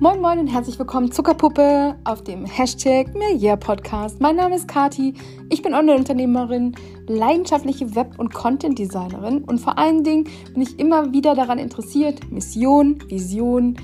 Moin 0.00 0.20
Moin 0.20 0.38
und 0.38 0.46
herzlich 0.46 0.78
willkommen 0.78 1.10
Zuckerpuppe 1.10 1.96
auf 2.04 2.22
dem 2.22 2.46
Hashtag 2.46 3.12
Mehrjahr 3.16 3.56
Podcast. 3.56 4.20
Mein 4.20 4.36
Name 4.36 4.54
ist 4.54 4.68
Kati, 4.68 5.12
ich 5.50 5.60
bin 5.60 5.74
Online-Unternehmerin, 5.74 6.76
leidenschaftliche 7.08 7.96
Web- 7.96 8.16
und 8.16 8.32
Content-Designerin 8.32 9.42
und 9.42 9.58
vor 9.58 9.76
allen 9.76 10.04
Dingen 10.04 10.28
bin 10.52 10.62
ich 10.62 10.78
immer 10.78 11.12
wieder 11.12 11.34
daran 11.34 11.58
interessiert, 11.58 12.30
Mission, 12.30 13.02
Vision 13.08 13.76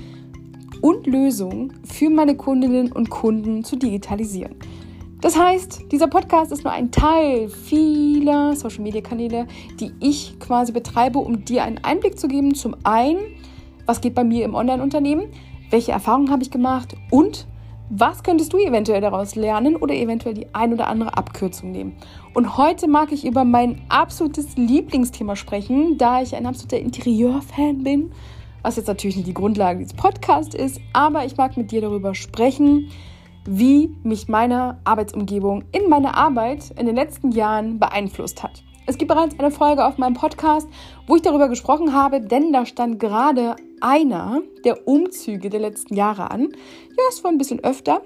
und 0.79 1.05
Lösungen 1.05 1.73
für 1.83 2.09
meine 2.09 2.37
Kundinnen 2.37 2.93
und 2.93 3.09
Kunden 3.09 3.65
zu 3.65 3.75
digitalisieren. 3.75 4.55
Das 5.19 5.37
heißt, 5.37 5.91
dieser 5.91 6.07
Podcast 6.07 6.53
ist 6.53 6.63
nur 6.63 6.71
ein 6.71 6.91
Teil 6.91 7.49
vieler 7.49 8.55
Social-Media-Kanäle, 8.55 9.47
die 9.81 9.91
ich 9.99 10.39
quasi 10.39 10.71
betreibe, 10.71 11.19
um 11.19 11.43
dir 11.43 11.65
einen 11.65 11.79
Einblick 11.79 12.17
zu 12.17 12.29
geben. 12.29 12.55
Zum 12.55 12.73
einen, 12.85 13.19
was 13.85 13.99
geht 13.99 14.15
bei 14.15 14.23
mir 14.23 14.45
im 14.45 14.55
Online-Unternehmen, 14.55 15.25
welche 15.69 15.91
Erfahrungen 15.91 16.31
habe 16.31 16.43
ich 16.43 16.51
gemacht 16.51 16.95
und 17.11 17.47
was 17.89 18.23
könntest 18.23 18.51
du 18.51 18.57
eventuell 18.57 18.99
daraus 18.99 19.35
lernen 19.35 19.75
oder 19.75 19.93
eventuell 19.93 20.33
die 20.33 20.47
ein 20.55 20.73
oder 20.73 20.87
andere 20.87 21.15
Abkürzung 21.17 21.71
nehmen? 21.71 21.95
Und 22.33 22.57
heute 22.57 22.87
mag 22.87 23.11
ich 23.11 23.25
über 23.25 23.45
mein 23.45 23.81
absolutes 23.89 24.57
Lieblingsthema 24.57 25.35
sprechen, 25.35 25.97
da 25.99 26.21
ich 26.21 26.35
ein 26.35 26.47
absoluter 26.47 26.79
Interieurfan 26.79 27.83
bin, 27.83 28.11
was 28.63 28.77
jetzt 28.77 28.87
natürlich 28.87 29.17
nicht 29.17 29.27
die 29.27 29.35
Grundlage 29.35 29.79
dieses 29.79 29.93
Podcasts 29.93 30.55
ist, 30.55 30.81
aber 30.93 31.25
ich 31.25 31.37
mag 31.37 31.57
mit 31.57 31.71
dir 31.71 31.81
darüber 31.81 32.15
sprechen, 32.15 32.89
wie 33.47 33.95
mich 34.01 34.27
meine 34.27 34.79
Arbeitsumgebung 34.83 35.63
in 35.71 35.87
meiner 35.87 36.17
Arbeit 36.17 36.71
in 36.79 36.87
den 36.87 36.95
letzten 36.95 37.31
Jahren 37.31 37.79
beeinflusst 37.79 38.41
hat. 38.41 38.64
Es 38.87 38.97
gibt 38.97 39.09
bereits 39.09 39.39
eine 39.39 39.51
Folge 39.51 39.85
auf 39.85 39.97
meinem 39.97 40.13
Podcast, 40.13 40.67
wo 41.07 41.15
ich 41.15 41.23
darüber 41.23 41.49
gesprochen 41.49 41.93
habe, 41.93 42.21
denn 42.21 42.53
da 42.53 42.65
stand 42.65 42.99
gerade 42.99 43.55
einer 43.81 44.41
der 44.63 44.87
Umzüge 44.87 45.49
der 45.49 45.59
letzten 45.59 45.95
Jahre 45.95 46.29
an. 46.29 46.49
Ja, 46.51 47.03
es 47.09 47.23
war 47.23 47.31
ein 47.31 47.37
bisschen 47.37 47.63
öfter. 47.63 48.01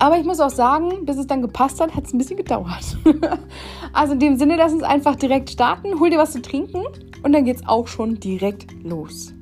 Aber 0.00 0.18
ich 0.18 0.24
muss 0.24 0.40
auch 0.40 0.50
sagen, 0.50 1.06
bis 1.06 1.16
es 1.16 1.28
dann 1.28 1.42
gepasst 1.42 1.80
hat, 1.80 1.94
hat 1.94 2.06
es 2.06 2.12
ein 2.12 2.18
bisschen 2.18 2.36
gedauert. 2.36 2.96
also 3.92 4.14
in 4.14 4.18
dem 4.18 4.36
Sinne, 4.36 4.56
lass 4.56 4.72
uns 4.72 4.82
einfach 4.82 5.14
direkt 5.14 5.50
starten. 5.50 6.00
Hol 6.00 6.10
dir 6.10 6.18
was 6.18 6.32
zu 6.32 6.42
trinken 6.42 6.82
und 7.22 7.32
dann 7.32 7.44
geht 7.44 7.56
es 7.56 7.68
auch 7.68 7.86
schon 7.86 8.18
direkt 8.18 8.72
los. 8.82 9.32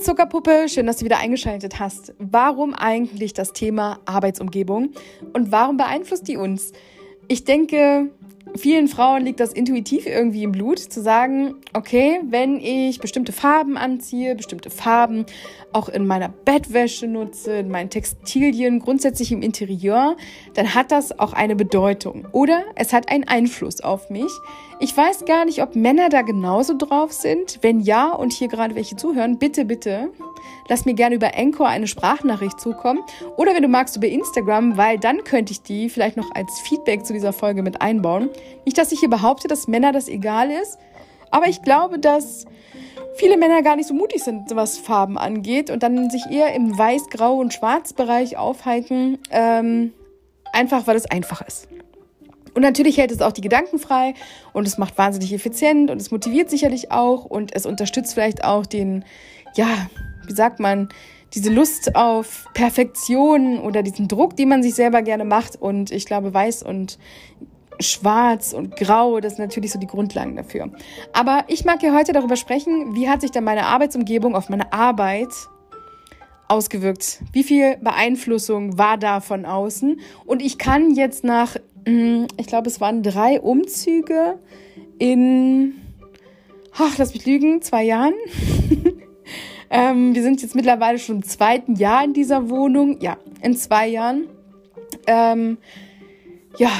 Zuckerpuppe, 0.00 0.66
schön, 0.70 0.86
dass 0.86 0.96
du 0.96 1.04
wieder 1.04 1.18
eingeschaltet 1.18 1.78
hast. 1.78 2.14
Warum 2.18 2.72
eigentlich 2.74 3.34
das 3.34 3.52
Thema 3.52 3.98
Arbeitsumgebung 4.06 4.94
und 5.34 5.52
warum 5.52 5.76
beeinflusst 5.76 6.26
die 6.26 6.38
uns? 6.38 6.72
Ich 7.32 7.44
denke, 7.44 8.10
vielen 8.56 8.88
Frauen 8.88 9.24
liegt 9.24 9.38
das 9.38 9.52
intuitiv 9.52 10.04
irgendwie 10.04 10.42
im 10.42 10.50
Blut, 10.50 10.80
zu 10.80 11.00
sagen, 11.00 11.54
okay, 11.74 12.18
wenn 12.24 12.56
ich 12.56 12.98
bestimmte 12.98 13.30
Farben 13.30 13.76
anziehe, 13.76 14.34
bestimmte 14.34 14.68
Farben 14.68 15.26
auch 15.72 15.88
in 15.88 16.08
meiner 16.08 16.28
Bettwäsche 16.28 17.06
nutze, 17.06 17.58
in 17.58 17.68
meinen 17.68 17.88
Textilien, 17.88 18.80
grundsätzlich 18.80 19.30
im 19.30 19.42
Interieur, 19.42 20.16
dann 20.54 20.74
hat 20.74 20.90
das 20.90 21.20
auch 21.20 21.32
eine 21.32 21.54
Bedeutung 21.54 22.26
oder 22.32 22.64
es 22.74 22.92
hat 22.92 23.12
einen 23.12 23.28
Einfluss 23.28 23.80
auf 23.80 24.10
mich. 24.10 24.32
Ich 24.80 24.96
weiß 24.96 25.24
gar 25.24 25.44
nicht, 25.44 25.62
ob 25.62 25.76
Männer 25.76 26.08
da 26.08 26.22
genauso 26.22 26.76
drauf 26.76 27.12
sind. 27.12 27.60
Wenn 27.62 27.78
ja 27.78 28.10
und 28.10 28.32
hier 28.32 28.48
gerade 28.48 28.74
welche 28.74 28.96
zuhören, 28.96 29.38
bitte, 29.38 29.64
bitte, 29.64 30.10
lass 30.68 30.84
mir 30.84 30.94
gerne 30.94 31.14
über 31.14 31.36
Anchor 31.36 31.68
eine 31.68 31.86
Sprachnachricht 31.86 32.60
zukommen 32.60 33.00
oder 33.36 33.54
wenn 33.54 33.62
du 33.62 33.68
magst 33.68 33.96
über 33.96 34.06
Instagram, 34.06 34.76
weil 34.76 34.98
dann 34.98 35.24
könnte 35.24 35.52
ich 35.52 35.62
die 35.62 35.88
vielleicht 35.88 36.16
noch 36.16 36.30
als 36.34 36.60
Feedback 36.60 37.04
zu 37.04 37.12
dieser 37.12 37.32
Folge 37.32 37.62
mit 37.62 37.82
einbauen. 37.82 38.30
Nicht, 38.64 38.78
dass 38.78 38.92
ich 38.92 39.00
hier 39.00 39.10
behaupte, 39.10 39.48
dass 39.48 39.68
Männer 39.68 39.92
das 39.92 40.08
egal 40.08 40.50
ist, 40.50 40.78
aber 41.30 41.46
ich 41.48 41.62
glaube, 41.62 41.98
dass 41.98 42.46
viele 43.14 43.36
Männer 43.36 43.62
gar 43.62 43.76
nicht 43.76 43.88
so 43.88 43.94
mutig 43.94 44.22
sind, 44.22 44.54
was 44.54 44.78
Farben 44.78 45.18
angeht 45.18 45.70
und 45.70 45.82
dann 45.82 46.10
sich 46.10 46.22
eher 46.30 46.54
im 46.54 46.78
Weiß-, 46.78 47.10
Grau- 47.10 47.38
und 47.38 47.52
Schwarzbereich 47.52 48.36
aufhalten, 48.36 49.18
ähm, 49.30 49.92
einfach 50.52 50.86
weil 50.86 50.96
es 50.96 51.06
einfach 51.06 51.42
ist. 51.46 51.68
Und 52.54 52.62
natürlich 52.62 52.98
hält 52.98 53.12
es 53.12 53.20
auch 53.20 53.32
die 53.32 53.42
Gedanken 53.42 53.78
frei 53.78 54.14
und 54.52 54.66
es 54.66 54.78
macht 54.78 54.98
wahnsinnig 54.98 55.32
effizient 55.32 55.90
und 55.90 56.00
es 56.00 56.10
motiviert 56.10 56.50
sicherlich 56.50 56.90
auch 56.90 57.24
und 57.24 57.54
es 57.54 57.64
unterstützt 57.64 58.14
vielleicht 58.14 58.44
auch 58.44 58.66
den, 58.66 59.04
ja, 59.54 59.68
wie 60.30 60.34
sagt 60.34 60.60
man, 60.60 60.88
diese 61.34 61.50
Lust 61.50 61.94
auf 61.94 62.46
Perfektion 62.54 63.58
oder 63.58 63.82
diesen 63.82 64.08
Druck, 64.08 64.36
den 64.36 64.48
man 64.48 64.62
sich 64.62 64.74
selber 64.74 65.02
gerne 65.02 65.24
macht. 65.24 65.60
Und 65.60 65.92
ich 65.92 66.06
glaube, 66.06 66.32
weiß 66.32 66.62
und 66.62 66.98
schwarz 67.78 68.52
und 68.52 68.76
grau, 68.76 69.20
das 69.20 69.36
sind 69.36 69.44
natürlich 69.44 69.72
so 69.72 69.78
die 69.78 69.86
Grundlagen 69.86 70.36
dafür. 70.36 70.70
Aber 71.12 71.44
ich 71.48 71.64
mag 71.64 71.82
ja 71.82 71.94
heute 71.94 72.12
darüber 72.12 72.36
sprechen, 72.36 72.94
wie 72.94 73.08
hat 73.08 73.20
sich 73.20 73.30
dann 73.30 73.44
meine 73.44 73.66
Arbeitsumgebung 73.66 74.34
auf 74.34 74.48
meine 74.48 74.72
Arbeit 74.72 75.28
ausgewirkt? 76.48 77.20
Wie 77.32 77.44
viel 77.44 77.76
Beeinflussung 77.78 78.76
war 78.78 78.98
da 78.98 79.20
von 79.20 79.44
außen? 79.44 80.00
Und 80.26 80.42
ich 80.42 80.58
kann 80.58 80.94
jetzt 80.94 81.24
nach 81.24 81.56
Mm, 81.86 82.26
ich 82.36 82.46
glaube, 82.46 82.68
es 82.68 82.80
waren 82.80 83.02
drei 83.02 83.40
Umzüge 83.40 84.38
in, 84.98 85.74
ach, 86.74 86.98
lass 86.98 87.14
mich 87.14 87.26
lügen, 87.26 87.62
zwei 87.62 87.84
Jahren. 87.84 88.14
Ähm, 89.70 90.14
wir 90.14 90.22
sind 90.22 90.42
jetzt 90.42 90.54
mittlerweile 90.54 90.98
schon 90.98 91.16
im 91.16 91.22
zweiten 91.22 91.76
Jahr 91.76 92.04
in 92.04 92.12
dieser 92.12 92.50
Wohnung. 92.50 93.00
Ja, 93.00 93.16
in 93.40 93.56
zwei 93.56 93.88
Jahren. 93.88 94.26
Ähm, 95.06 95.58
ja, 96.58 96.70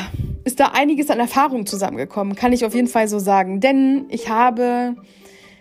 ist 0.44 0.58
da 0.58 0.68
einiges 0.68 1.10
an 1.10 1.20
Erfahrung 1.20 1.66
zusammengekommen, 1.66 2.34
kann 2.34 2.52
ich 2.52 2.64
auf 2.64 2.74
jeden 2.74 2.88
Fall 2.88 3.08
so 3.08 3.18
sagen. 3.18 3.60
Denn 3.60 4.06
ich 4.08 4.28
habe 4.28 4.96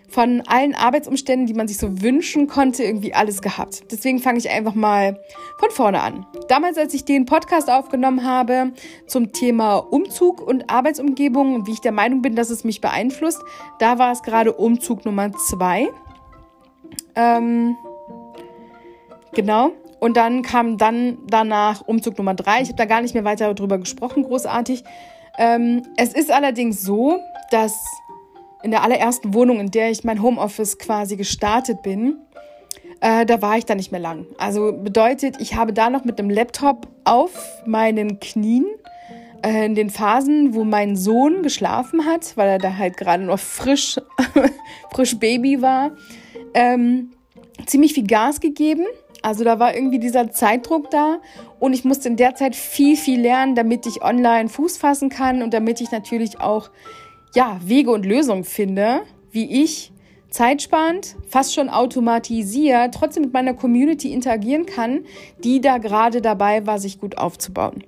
von 0.10 0.42
allen 0.48 0.74
Arbeitsumständen, 0.74 1.46
die 1.46 1.54
man 1.54 1.68
sich 1.68 1.78
so 1.78 2.02
wünschen 2.02 2.48
konnte, 2.48 2.84
irgendwie 2.84 3.14
alles 3.14 3.42
gehabt. 3.42 3.84
Deswegen 3.92 4.20
fange 4.20 4.40
ich 4.40 4.50
einfach 4.50 4.74
mal 4.74 5.20
von 5.60 5.70
vorne 5.70 6.02
an. 6.02 6.26
Damals, 6.48 6.78
als 6.78 6.94
ich 6.96 7.06
den 7.06 7.26
Podcast 7.26 7.70
aufgenommen 7.70 8.24
habe 8.24 8.72
zum 9.06 9.32
Thema 9.32 9.76
Umzug 9.78 10.42
und 10.42 10.70
Arbeitsumgebung 10.72 11.54
und 11.54 11.68
wie 11.68 11.74
ich 11.74 11.82
der 11.82 11.92
Meinung 11.92 12.22
bin, 12.24 12.36
dass 12.36 12.50
es 12.50 12.64
mich 12.64 12.82
beeinflusst, 12.82 13.42
da 13.78 14.00
war 14.00 14.12
es 14.12 14.24
gerade 14.24 14.54
Umzug 14.54 15.06
Nummer 15.06 15.32
zwei. 15.34 15.90
Ähm, 17.16 17.76
genau. 19.34 19.72
Und 20.00 20.16
dann 20.16 20.42
kam 20.42 20.78
dann 20.78 21.18
danach 21.28 21.82
Umzug 21.82 22.18
Nummer 22.18 22.34
drei. 22.34 22.62
Ich 22.62 22.70
habe 22.70 22.78
da 22.78 22.86
gar 22.86 23.02
nicht 23.02 23.14
mehr 23.14 23.26
weiter 23.26 23.54
darüber 23.54 23.78
gesprochen, 23.78 24.24
großartig. 24.24 24.84
Ähm, 25.38 25.84
es 25.98 26.14
ist 26.14 26.32
allerdings 26.32 26.82
so, 26.82 27.20
dass 27.52 27.84
in 28.64 28.72
der 28.72 28.84
allerersten 28.84 29.34
Wohnung, 29.34 29.60
in 29.60 29.72
der 29.72 29.90
ich 29.92 30.04
mein 30.04 30.22
Homeoffice 30.22 30.78
quasi 30.78 31.16
gestartet 31.16 31.82
bin, 31.82 32.18
äh, 33.02 33.26
da 33.26 33.42
war 33.42 33.58
ich 33.58 33.66
da 33.66 33.76
nicht 33.76 33.92
mehr 33.92 34.02
lang. 34.02 34.26
Also 34.38 34.74
bedeutet, 34.74 35.38
ich 35.40 35.56
habe 35.56 35.74
da 35.74 35.90
noch 35.90 36.04
mit 36.04 36.20
dem 36.20 36.30
Laptop 36.30 36.88
auf 37.06 37.32
meinen 37.66 38.20
Knien 38.20 38.66
äh, 39.46 39.66
in 39.66 39.76
den 39.76 39.90
Phasen, 39.90 40.54
wo 40.54 40.64
mein 40.64 40.96
Sohn 40.96 41.44
geschlafen 41.44 42.06
hat, 42.06 42.36
weil 42.36 42.50
er 42.50 42.58
da 42.58 42.78
halt 42.78 42.98
gerade 42.98 43.24
noch 43.24 43.40
frisch, 43.40 44.00
frisch 44.92 45.18
Baby 45.18 45.62
war, 45.62 45.92
ähm, 46.54 47.12
ziemlich 47.66 47.94
viel 47.94 48.08
Gas 48.08 48.40
gegeben. 48.40 48.86
Also 49.22 49.44
da 49.44 49.60
war 49.60 49.76
irgendwie 49.76 50.00
dieser 50.00 50.32
Zeitdruck 50.32 50.90
da 50.92 51.20
und 51.60 51.74
ich 51.74 51.84
musste 51.84 52.08
in 52.08 52.16
der 52.16 52.36
Zeit 52.36 52.56
viel, 52.56 52.96
viel 52.96 53.20
lernen, 53.20 53.54
damit 53.56 53.86
ich 53.86 54.02
online 54.02 54.48
Fuß 54.48 54.78
fassen 54.78 55.10
kann 55.10 55.42
und 55.42 55.54
damit 55.54 55.82
ich 55.82 55.92
natürlich 55.92 56.40
auch 56.40 56.70
ja, 57.36 57.60
Wege 57.64 57.92
und 57.92 58.06
Lösungen 58.06 58.46
finde, 58.46 59.02
wie 59.32 59.62
ich 59.64 59.92
zeitsparend, 60.30 61.16
fast 61.28 61.54
schon 61.54 61.70
automatisiert, 61.70 62.94
trotzdem 62.94 63.24
mit 63.24 63.34
meiner 63.34 63.54
Community 63.54 64.14
interagieren 64.14 64.66
kann, 64.66 65.06
die 65.44 65.60
da 65.60 65.80
gerade 65.80 66.22
dabei 66.22 66.66
war, 66.66 66.80
sich 66.80 67.00
gut 67.00 67.18
aufzubauen. 67.18 67.84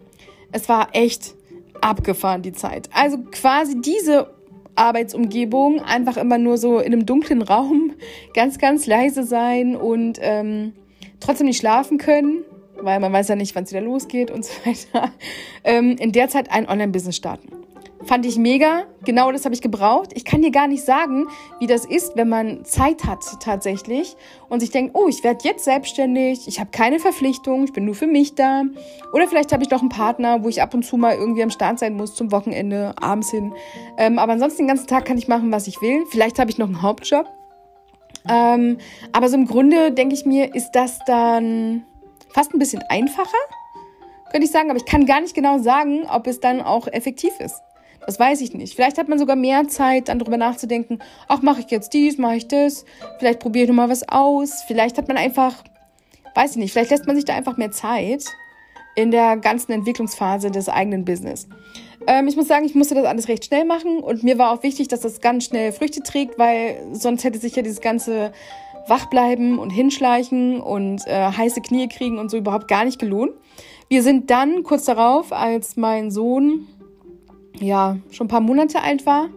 Es 0.51 0.68
war 0.68 0.89
echt 0.94 1.36
abgefahren, 1.81 2.41
die 2.41 2.53
Zeit. 2.53 2.89
Also 2.94 3.19
quasi 3.31 3.80
diese 3.81 4.27
Arbeitsumgebung, 4.75 5.81
einfach 5.81 6.18
immer 6.18 6.38
nur 6.38 6.57
so 6.57 6.79
in 6.79 6.94
einem 6.94 7.06
dunklen 7.06 7.41
Raum, 7.41 7.94
ganz, 8.33 8.57
ganz 8.57 8.85
leise 8.85 9.23
sein 9.23 9.75
und 9.75 10.19
ähm, 10.21 10.73
trotzdem 11.19 11.47
nicht 11.47 11.59
schlafen 11.59 11.97
können, 11.97 12.44
weil 12.79 13.00
man 13.00 13.13
weiß 13.13 13.27
ja 13.27 13.35
nicht, 13.35 13.56
wann 13.56 13.63
es 13.63 13.71
wieder 13.71 13.81
losgeht 13.81 14.31
und 14.31 14.45
so 14.45 14.53
weiter. 14.65 15.12
Ähm, 15.63 15.95
in 16.00 16.12
der 16.12 16.29
Zeit 16.29 16.51
ein 16.51 16.68
Online-Business 16.68 17.15
starten. 17.15 17.50
Fand 18.06 18.25
ich 18.25 18.38
mega. 18.38 18.83
Genau 19.06 19.31
das 19.31 19.45
habe 19.45 19.53
ich 19.53 19.62
gebraucht. 19.62 20.12
Ich 20.13 20.25
kann 20.25 20.42
dir 20.42 20.51
gar 20.51 20.68
nicht 20.68 20.83
sagen, 20.83 21.27
wie 21.59 21.68
das 21.68 21.86
ist, 21.86 22.15
wenn 22.15 22.30
man 22.30 22.65
Zeit 22.65 23.06
hat 23.06 23.24
tatsächlich 23.39 24.15
und 24.50 24.59
sich 24.59 24.71
denkt, 24.71 24.95
oh, 24.95 25.07
ich 25.07 25.24
werde 25.24 25.39
jetzt 25.44 25.65
selbstständig, 25.65 26.48
ich 26.48 26.59
habe 26.59 26.71
keine 26.71 27.00
Verpflichtung, 27.00 27.63
ich 27.63 27.74
bin 27.74 27.86
nur 27.86 27.95
für 27.95 28.07
mich 28.07 28.36
da. 28.36 28.63
Oder 29.13 29.27
vielleicht 29.27 29.53
habe 29.53 29.63
ich 29.63 29.69
noch 29.69 29.81
einen 29.81 29.89
Partner, 29.89 30.44
wo 30.44 30.50
ich 30.50 30.62
ab 30.62 30.74
und 30.74 30.83
zu 30.83 30.98
mal 30.98 31.15
irgendwie 31.15 31.44
am 31.44 31.51
Start 31.51 31.80
sein 31.80 31.95
muss 31.95 32.15
zum 32.15 32.31
Wochenende, 32.31 32.94
abends 33.00 33.30
hin. 33.31 33.53
Ähm, 33.98 34.19
aber 34.19 34.33
ansonsten 34.33 34.63
den 34.63 34.68
ganzen 34.68 34.88
Tag 34.88 35.06
kann 35.06 35.18
ich 35.18 35.27
machen, 35.27 35.51
was 35.51 35.68
ich 35.68 35.81
will. 35.81 36.06
Vielleicht 36.09 36.39
habe 36.39 36.50
ich 36.50 36.57
noch 36.57 36.68
einen 36.68 36.81
Hauptjob. 36.81 37.27
Ähm, 38.30 38.77
aber 39.13 39.30
so 39.30 39.36
im 39.36 39.48
Grunde 39.48 39.92
denke 39.92 40.15
ich 40.15 40.25
mir, 40.25 40.53
ist 40.56 40.71
das 40.71 41.00
dann 41.06 41.86
fast 42.33 42.53
ein 42.53 42.59
bisschen 42.59 42.83
einfacher 42.89 43.38
könnte 44.31 44.45
ich 44.45 44.51
sagen, 44.51 44.69
aber 44.69 44.77
ich 44.77 44.86
kann 44.86 45.06
gar 45.06 45.19
nicht 45.19 45.36
genau 45.36 45.59
sagen, 45.59 46.06
ob 46.09 46.25
es 46.25 46.39
dann 46.39 46.62
auch 46.62 46.88
effektiv 46.88 47.38
ist. 47.39 47.62
Das 48.06 48.19
weiß 48.19 48.42
ich 48.42 48.53
nicht. 48.53 48.75
Vielleicht 48.75 48.98
hat 48.98 49.09
man 49.09 49.19
sogar 49.19 49.36
mehr 49.36 49.68
Zeit, 49.68 50.09
dann 50.09 50.19
darüber 50.19 50.38
nachzudenken, 50.38 51.00
ach, 51.27 51.42
mache 51.42 51.62
ich 51.62 51.71
jetzt 51.71 51.94
dies, 51.94 52.18
mache 52.18 52.36
ich 52.36 52.48
das, 52.48 52.86
vielleicht 53.19 53.39
probiere 53.39 53.63
ich 53.63 53.69
nochmal 53.69 53.89
was 53.89 54.07
aus. 54.09 54.63
Vielleicht 54.65 54.98
hat 54.98 55.07
man 55.07 55.18
einfach, 55.18 55.56
weiß 56.36 56.51
ich 56.51 56.57
nicht, 56.57 56.74
vielleicht 56.74 56.92
lässt 56.92 57.07
man 57.07 57.15
sich 57.15 57.25
da 57.25 57.36
einfach 57.36 57.57
mehr 57.57 57.71
Zeit 57.71 58.25
in 58.95 59.12
der 59.12 59.38
ganzen 59.38 59.71
Entwicklungsphase 59.71 60.51
des 60.51 60.68
eigenen 60.68 61.06
Business. 61.06 61.48
Ähm, 62.07 62.27
ich 62.27 62.36
muss 62.36 62.48
sagen, 62.48 62.65
ich 62.65 62.75
musste 62.75 62.95
das 62.95 63.06
alles 63.06 63.27
recht 63.27 63.45
schnell 63.45 63.65
machen 63.65 64.00
und 64.00 64.24
mir 64.24 64.38
war 64.38 64.51
auch 64.51 64.63
wichtig, 64.63 64.88
dass 64.88 65.01
das 65.01 65.21
ganz 65.21 65.45
schnell 65.45 65.71
Früchte 65.71 66.01
trägt, 66.01 66.39
weil 66.39 66.77
sonst 66.94 67.24
hätte 67.24 67.39
sich 67.39 67.56
ja 67.56 67.62
dieses 67.62 67.81
ganze 67.81 68.31
Wachbleiben 68.88 69.59
und 69.59 69.69
Hinschleichen 69.69 70.59
und 70.59 71.06
äh, 71.07 71.31
heiße 71.31 71.62
Knie 71.62 71.88
kriegen 71.88 72.18
und 72.18 72.31
so 72.31 72.38
überhaupt 72.38 72.68
gar 72.68 72.83
nicht 72.83 73.00
gelohnt. 73.00 73.33
Wir 73.89 74.03
sind 74.03 74.30
dann 74.31 74.63
kurz 74.63 74.86
darauf, 74.86 75.31
als 75.31 75.77
mein 75.77 76.12
Sohn 76.12 76.68
ja 77.59 77.98
schon 78.12 78.25
ein 78.25 78.30
paar 78.30 78.42
Monate 78.42 78.81
alt 78.81 79.06
war, 79.06 79.30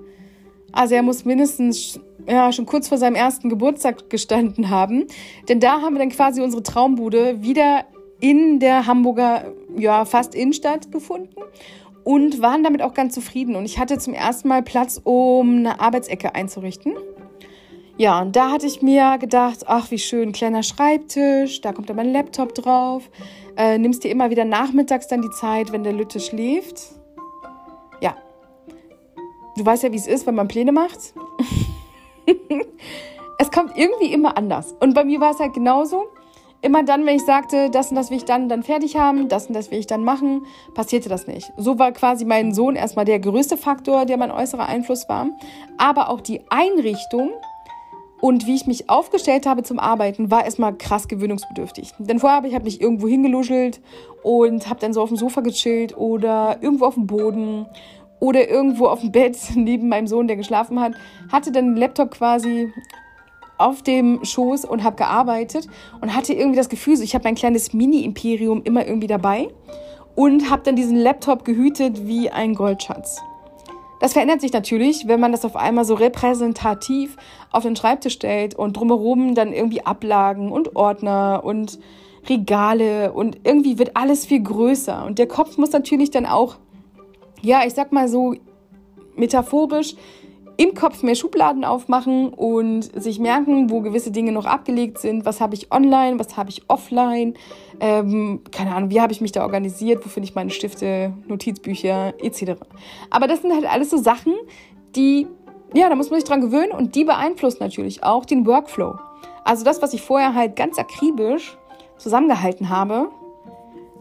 also 0.73 0.95
er 0.95 1.03
muss 1.03 1.25
mindestens 1.25 2.01
ja 2.27 2.53
schon 2.53 2.67
kurz 2.67 2.89
vor 2.89 2.99
seinem 2.99 3.15
ersten 3.15 3.49
Geburtstag 3.49 4.11
gestanden 4.11 4.71
haben, 4.71 5.07
denn 5.49 5.61
da 5.61 5.81
haben 5.81 5.95
wir 5.95 6.01
dann 6.01 6.11
quasi 6.11 6.41
unsere 6.41 6.63
Traumbude 6.63 7.43
wieder 7.43 7.85
in 8.21 8.59
der 8.59 8.87
Hamburger 8.87 9.53
ja 9.77 10.05
fast 10.05 10.35
Innenstadt 10.35 10.91
gefunden 10.91 11.35
und 12.05 12.41
waren 12.41 12.63
damit 12.63 12.83
auch 12.83 12.95
ganz 12.95 13.15
zufrieden. 13.15 13.57
Und 13.57 13.65
ich 13.65 13.79
hatte 13.79 13.99
zum 13.99 14.15
ersten 14.15 14.49
Mal 14.49 14.63
Platz, 14.63 15.01
um 15.03 15.59
eine 15.59 15.81
Arbeitsecke 15.81 16.35
einzurichten. 16.35 16.95
Ja, 17.97 18.21
und 18.21 18.35
da 18.35 18.51
hatte 18.51 18.67
ich 18.67 18.83
mir 18.83 19.19
gedacht, 19.19 19.65
ach, 19.67 19.91
wie 19.91 19.99
schön, 19.99 20.33
kleiner 20.33 20.63
Schreibtisch, 20.63 21.61
da 21.61 21.73
kommt 21.73 21.89
dann 21.89 21.97
mein 21.97 22.13
Laptop 22.13 22.55
drauf. 22.55 23.09
Äh, 23.57 23.79
nimmst 23.79 24.03
dir 24.03 24.11
immer 24.11 24.31
wieder 24.31 24.45
nachmittags 24.45 25.07
dann 25.07 25.23
die 25.23 25.31
Zeit, 25.31 25.71
wenn 25.71 25.85
der 25.85 25.93
Lütte 25.93 26.19
schläft. 26.19 26.95
Du 29.57 29.65
weißt 29.65 29.83
ja, 29.85 29.93
wie 29.93 29.97
es 29.97 30.07
ist, 30.07 30.27
wenn 30.27 30.35
man 30.35 30.49
Pläne 30.49 30.73
macht. 30.73 31.15
es 33.39 33.51
kommt 33.51 33.77
irgendwie 33.77 34.13
immer 34.13 34.37
anders. 34.37 34.75
Und 34.81 34.95
bei 34.95 35.05
mir 35.05 35.21
war 35.21 35.33
es 35.33 35.39
halt 35.39 35.55
genauso 35.55 36.07
immer 36.65 36.83
dann, 36.83 37.05
wenn 37.05 37.17
ich 37.17 37.25
sagte, 37.25 37.69
das 37.69 37.91
und 37.91 37.97
das 37.97 38.11
will 38.11 38.17
ich 38.17 38.25
dann, 38.25 38.49
dann 38.49 38.63
fertig 38.63 38.97
haben, 38.97 39.29
das 39.29 39.47
und 39.47 39.55
das 39.55 39.71
will 39.71 39.79
ich 39.79 39.87
dann 39.87 40.03
machen, 40.03 40.47
passierte 40.73 41.11
das 41.11 41.27
nicht. 41.27 41.53
So 41.59 41.79
war 41.79 41.93
quasi 41.93 42.25
mein 42.25 42.55
Sohn 42.55 42.75
erstmal 42.75 43.05
der 43.05 43.21
größte 43.21 43.59
Faktor, 43.59 44.07
der 44.07 44.17
mein 44.17 44.31
äußerer 44.31 44.67
Einfluss 44.67 45.07
war. 45.07 45.27
Aber 45.77 46.09
auch 46.09 46.23
die 46.23 46.41
Einrichtung 46.49 47.33
und 48.23 48.47
wie 48.47 48.55
ich 48.55 48.67
mich 48.67 48.89
aufgestellt 48.89 49.45
habe 49.45 49.63
zum 49.63 49.79
Arbeiten, 49.79 50.31
war 50.31 50.47
erstmal 50.47 50.75
krass 50.75 51.07
gewöhnungsbedürftig. 51.07 51.93
Denn 51.99 52.19
vorher 52.19 52.39
habe 52.39 52.49
ich 52.49 52.55
hab 52.55 52.65
mich 52.65 52.81
irgendwo 52.81 53.07
hingeluschelt 53.09 53.83
und 54.23 54.71
habe 54.71 54.81
dann 54.81 54.95
so 54.95 55.03
auf 55.03 55.11
dem 55.11 55.19
Sofa 55.19 55.43
gechillt 55.43 55.95
oder 55.99 56.57
irgendwo 56.63 56.87
auf 56.87 56.95
dem 56.95 57.07
Boden 57.07 57.67
oder 58.25 58.49
irgendwo 58.49 58.87
auf 58.87 59.01
dem 59.01 59.13
Bett 59.13 59.37
neben 59.55 59.89
meinem 59.89 60.07
Sohn, 60.07 60.27
der 60.27 60.37
geschlafen 60.37 60.81
hat, 60.81 60.95
hatte 61.31 61.53
dann 61.53 61.67
den 61.67 61.77
Laptop 61.77 62.11
quasi 62.11 62.73
auf 63.59 63.83
dem 63.83 64.25
Schoß 64.25 64.65
und 64.65 64.83
habe 64.83 64.97
gearbeitet 64.97 65.69
und 66.01 66.15
hatte 66.15 66.33
irgendwie 66.33 66.57
das 66.57 66.71
Gefühl, 66.71 67.01
ich 67.03 67.15
habe 67.15 67.25
mein 67.25 67.35
kleines 67.35 67.75
Mini-Imperium 67.75 68.63
immer 68.65 68.87
irgendwie 68.87 69.07
dabei 69.07 69.49
und 70.17 70.51
habe 70.51 70.63
dann 70.65 70.75
diesen 70.75 70.97
Laptop 70.97 71.45
gehütet 71.45 72.07
wie 72.07 72.31
ein 72.31 72.55
Goldschatz. 72.55 73.21
Das 74.01 74.15
verändert 74.15 74.41
sich 74.41 74.53
natürlich, 74.53 75.07
wenn 75.07 75.21
man 75.21 75.31
das 75.31 75.45
auf 75.45 75.55
einmal 75.55 75.85
so 75.85 75.95
repräsentativ 75.95 77.17
auf 77.53 77.63
den 77.63 77.77
Schreibtisch 77.77 78.15
stellt 78.15 78.55
und 78.55 78.77
drumherum 78.77 79.35
dann 79.35 79.53
irgendwie 79.53 79.85
Ablagen 79.85 80.51
und 80.51 80.77
Ordner 80.77 81.43
und 81.45 81.79
Regale 82.29 83.13
und 83.13 83.39
irgendwie 83.45 83.79
wird 83.79 83.97
alles 83.97 84.27
viel 84.27 84.43
größer. 84.43 85.05
Und 85.05 85.19
der 85.19 85.29
Kopf 85.29 85.59
muss 85.59 85.73
natürlich 85.73 86.11
dann 86.11 86.27
auch, 86.27 86.57
ja, 87.45 87.63
ich 87.67 87.75
sag 87.75 87.93
mal 87.93 88.09
so 88.09 88.35
metaphorisch, 89.17 89.95
im 90.57 90.75
Kopf 90.75 91.03
mehr 91.03 91.15
Schubladen 91.15 91.65
aufmachen 91.65 92.29
und 92.33 92.83
sich 93.01 93.19
merken, 93.19 93.71
wo 93.71 93.81
gewisse 93.81 94.13
Dinge 94.13 94.31
noch 94.31 94.47
abgelegt 94.47 94.99
sind. 94.99 95.25
Was 95.25 95.41
habe 95.41 95.55
ich 95.55 95.73
online, 95.73 96.19
was 96.19 96.37
habe 96.37 96.51
ich 96.51 96.63
offline? 96.69 97.35
Ähm, 97.81 98.41
keine 98.53 98.75
Ahnung, 98.75 98.91
wie 98.91 99.01
habe 99.01 99.13
ich 99.13 99.21
mich 99.21 99.33
da 99.33 99.43
organisiert? 99.43 100.05
Wo 100.05 100.09
finde 100.09 100.29
ich 100.29 100.35
meine 100.35 100.51
Stifte, 100.51 101.13
Notizbücher 101.27 102.15
etc. 102.21 102.61
Aber 103.11 103.27
das 103.27 103.43
sind 103.43 103.53
halt 103.53 103.67
alles 103.67 103.91
so 103.91 103.97
Sachen, 103.97 104.35
die, 104.95 105.27
ja, 105.75 105.89
da 105.89 105.97
muss 105.97 106.11
man 106.11 106.21
sich 106.21 106.29
dran 106.29 106.41
gewöhnen 106.41 106.71
und 106.71 106.95
die 106.95 107.05
beeinflussen 107.05 107.59
natürlich 107.61 108.05
auch 108.05 108.25
den 108.25 108.47
Workflow. 108.47 108.95
Also 109.45 109.65
das, 109.65 109.83
was 109.83 109.93
ich 109.93 110.03
vorher 110.03 110.35
halt 110.35 110.55
ganz 110.55 110.79
akribisch 110.79 111.59
zusammengehalten 111.99 112.71
habe, 112.71 113.09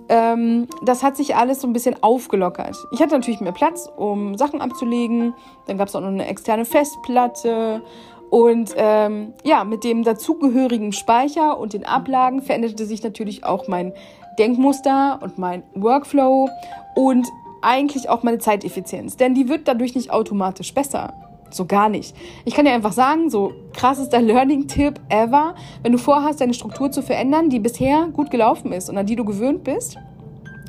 ähm, 0.09 0.67
das 0.83 1.03
hat 1.03 1.17
sich 1.17 1.35
alles 1.35 1.61
so 1.61 1.67
ein 1.67 1.73
bisschen 1.73 2.01
aufgelockert. 2.01 2.75
Ich 2.91 3.01
hatte 3.01 3.13
natürlich 3.13 3.39
mehr 3.39 3.51
Platz, 3.51 3.89
um 3.95 4.37
Sachen 4.37 4.61
abzulegen. 4.61 5.33
Dann 5.67 5.77
gab 5.77 5.87
es 5.87 5.95
auch 5.95 6.01
noch 6.01 6.07
eine 6.07 6.27
externe 6.27 6.65
Festplatte. 6.65 7.81
Und 8.29 8.73
ähm, 8.77 9.33
ja, 9.43 9.63
mit 9.63 9.83
dem 9.83 10.03
dazugehörigen 10.03 10.91
Speicher 10.91 11.59
und 11.59 11.73
den 11.73 11.85
Ablagen 11.85 12.41
veränderte 12.41 12.85
sich 12.85 13.03
natürlich 13.03 13.43
auch 13.43 13.67
mein 13.67 13.93
Denkmuster 14.39 15.19
und 15.21 15.37
mein 15.37 15.63
Workflow 15.75 16.49
und 16.95 17.27
eigentlich 17.61 18.09
auch 18.09 18.23
meine 18.23 18.39
Zeiteffizienz. 18.39 19.17
Denn 19.17 19.35
die 19.35 19.47
wird 19.47 19.67
dadurch 19.67 19.95
nicht 19.95 20.11
automatisch 20.11 20.73
besser. 20.73 21.13
So 21.53 21.65
gar 21.65 21.87
nicht. 21.87 22.15
Ich 22.45 22.55
kann 22.55 22.65
dir 22.65 22.71
einfach 22.71 22.93
sagen, 22.93 23.29
so 23.29 23.53
krass 23.73 23.99
ist 23.99 24.09
der 24.09 24.21
Learning-Tipp 24.23 24.99
ever, 25.09 25.55
wenn 25.83 25.91
du 25.91 25.97
vorhast, 25.97 26.41
deine 26.41 26.53
Struktur 26.53 26.91
zu 26.91 27.01
verändern, 27.01 27.49
die 27.49 27.59
bisher 27.59 28.07
gut 28.11 28.31
gelaufen 28.31 28.71
ist 28.73 28.89
und 28.89 28.97
an 28.97 29.05
die 29.05 29.15
du 29.15 29.23
gewöhnt 29.23 29.63
bist 29.63 29.97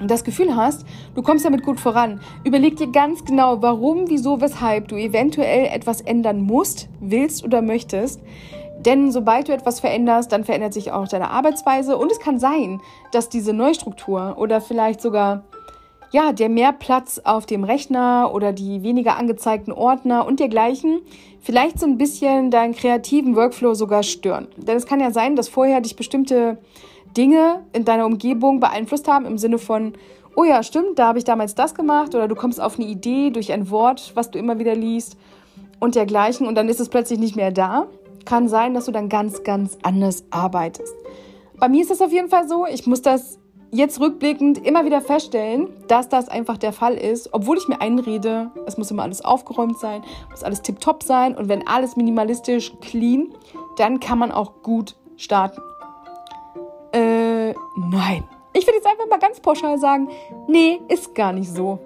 und 0.01 0.11
das 0.11 0.25
Gefühl 0.25 0.55
hast, 0.57 0.85
du 1.15 1.23
kommst 1.23 1.45
damit 1.45 1.63
gut 1.63 1.81
voran. 1.81 2.21
Überleg 2.45 2.77
dir 2.77 2.89
ganz 2.89 3.25
genau, 3.25 3.63
warum, 3.63 4.11
wieso, 4.11 4.41
weshalb 4.41 4.89
du 4.89 4.97
eventuell 4.97 5.67
etwas 5.67 6.01
ändern 6.01 6.43
musst, 6.43 6.89
willst 7.01 7.45
oder 7.45 7.63
möchtest. 7.63 8.21
Denn 8.85 9.11
sobald 9.13 9.49
du 9.49 9.53
etwas 9.53 9.81
veränderst, 9.81 10.31
dann 10.31 10.45
verändert 10.45 10.75
sich 10.75 10.93
auch 10.93 11.09
deine 11.09 11.31
Arbeitsweise 11.31 11.97
und 11.97 12.13
es 12.13 12.21
kann 12.21 12.39
sein, 12.39 12.83
dass 13.13 13.31
diese 13.31 13.55
Neustruktur 13.55 14.35
oder 14.37 14.61
vielleicht 14.61 15.01
sogar 15.01 15.45
ja, 16.11 16.33
der 16.33 16.49
mehr 16.49 16.73
Platz 16.73 17.21
auf 17.25 17.47
dem 17.47 17.65
Rechner 17.65 18.31
oder 18.33 18.53
die 18.53 18.83
weniger 18.83 19.17
angezeigten 19.17 19.73
Ordner 19.73 20.27
und 20.27 20.41
dergleichen 20.41 21.01
vielleicht 21.41 21.79
so 21.79 21.87
ein 21.87 21.99
bisschen 21.99 22.51
deinen 22.51 22.75
kreativen 22.75 23.37
Workflow 23.37 23.75
sogar 23.75 24.03
stören. 24.03 24.49
Denn 24.57 24.77
es 24.77 24.87
kann 24.87 25.01
ja 25.01 25.11
sein, 25.11 25.37
dass 25.37 25.49
vorher 25.49 25.81
dich 25.81 25.97
bestimmte 25.97 26.59
Dinge 27.17 27.65
in 27.73 27.85
deiner 27.85 28.07
Umgebung 28.07 28.61
beeinflusst 28.61 29.09
haben 29.09 29.27
im 29.27 29.39
Sinne 29.39 29.59
von, 29.59 29.95
oh 30.37 30.45
ja, 30.45 30.63
stimmt, 30.63 30.99
da 30.99 31.09
habe 31.09 31.19
ich 31.19 31.25
damals 31.25 31.55
das 31.55 31.75
gemacht 31.75 32.15
oder 32.15 32.29
du 32.29 32.35
kommst 32.35 32.61
auf 32.61 32.79
eine 32.79 32.89
Idee 32.89 33.31
durch 33.31 33.53
ein 33.53 33.71
Wort, 33.71 34.13
was 34.15 34.31
du 34.31 34.39
immer 34.39 34.59
wieder 34.59 34.75
liest 34.75 35.17
und 35.81 35.95
dergleichen 35.95 36.47
und 36.47 36.55
dann 36.55 36.69
ist 36.69 36.81
es 36.81 36.89
plötzlich 36.89 37.19
nicht 37.19 37.37
mehr 37.37 37.53
da. 37.53 37.87
Kann 38.25 38.49
sein, 38.49 38.73
dass 38.73 38.87
du 38.87 38.93
dann 38.93 39.09
ganz, 39.09 39.43
ganz 39.43 39.77
anders 39.83 40.25
arbeitest. 40.31 40.95
Bei 41.59 41.69
mir 41.69 41.83
ist 41.83 41.91
das 41.91 42.01
auf 42.01 42.11
jeden 42.11 42.29
Fall 42.29 42.49
so. 42.49 42.67
Ich 42.67 42.87
muss 42.87 43.03
das 43.03 43.39
jetzt 43.75 44.01
rückblickend 44.01 44.65
immer 44.65 44.85
wieder 44.85 45.01
feststellen, 45.01 45.69
dass 45.89 46.09
das 46.09 46.29
einfach 46.29 46.57
der 46.57 46.73
Fall 46.73 46.95
ist, 46.95 47.31
obwohl 47.33 47.59
ich 47.59 47.67
mir 47.67 47.81
einrede, 47.81 48.53
es 48.67 48.79
muss 48.79 48.91
immer 48.91 49.03
alles 49.03 49.25
aufgeräumt 49.25 49.79
sein, 49.79 50.03
muss 50.31 50.45
alles 50.45 50.63
tiptop 50.63 51.03
sein 51.03 51.37
und 51.37 51.49
wenn 51.49 51.67
alles 51.67 51.97
minimalistisch 51.97 52.73
clean, 52.81 53.35
dann 53.77 53.99
kann 53.99 54.19
man 54.19 54.31
auch 54.31 54.63
gut 54.63 54.95
starten. 55.17 55.61
Äh, 56.93 57.53
nein. 57.77 58.25
Ich 58.53 58.65
will 58.65 58.75
jetzt 58.75 58.87
einfach 58.87 59.09
mal 59.11 59.19
ganz 59.19 59.41
pauschal 59.41 59.79
sagen, 59.79 60.09
nee, 60.47 60.81
ist 60.89 61.13
gar 61.17 61.33
nicht 61.33 61.51
so. 61.51 61.81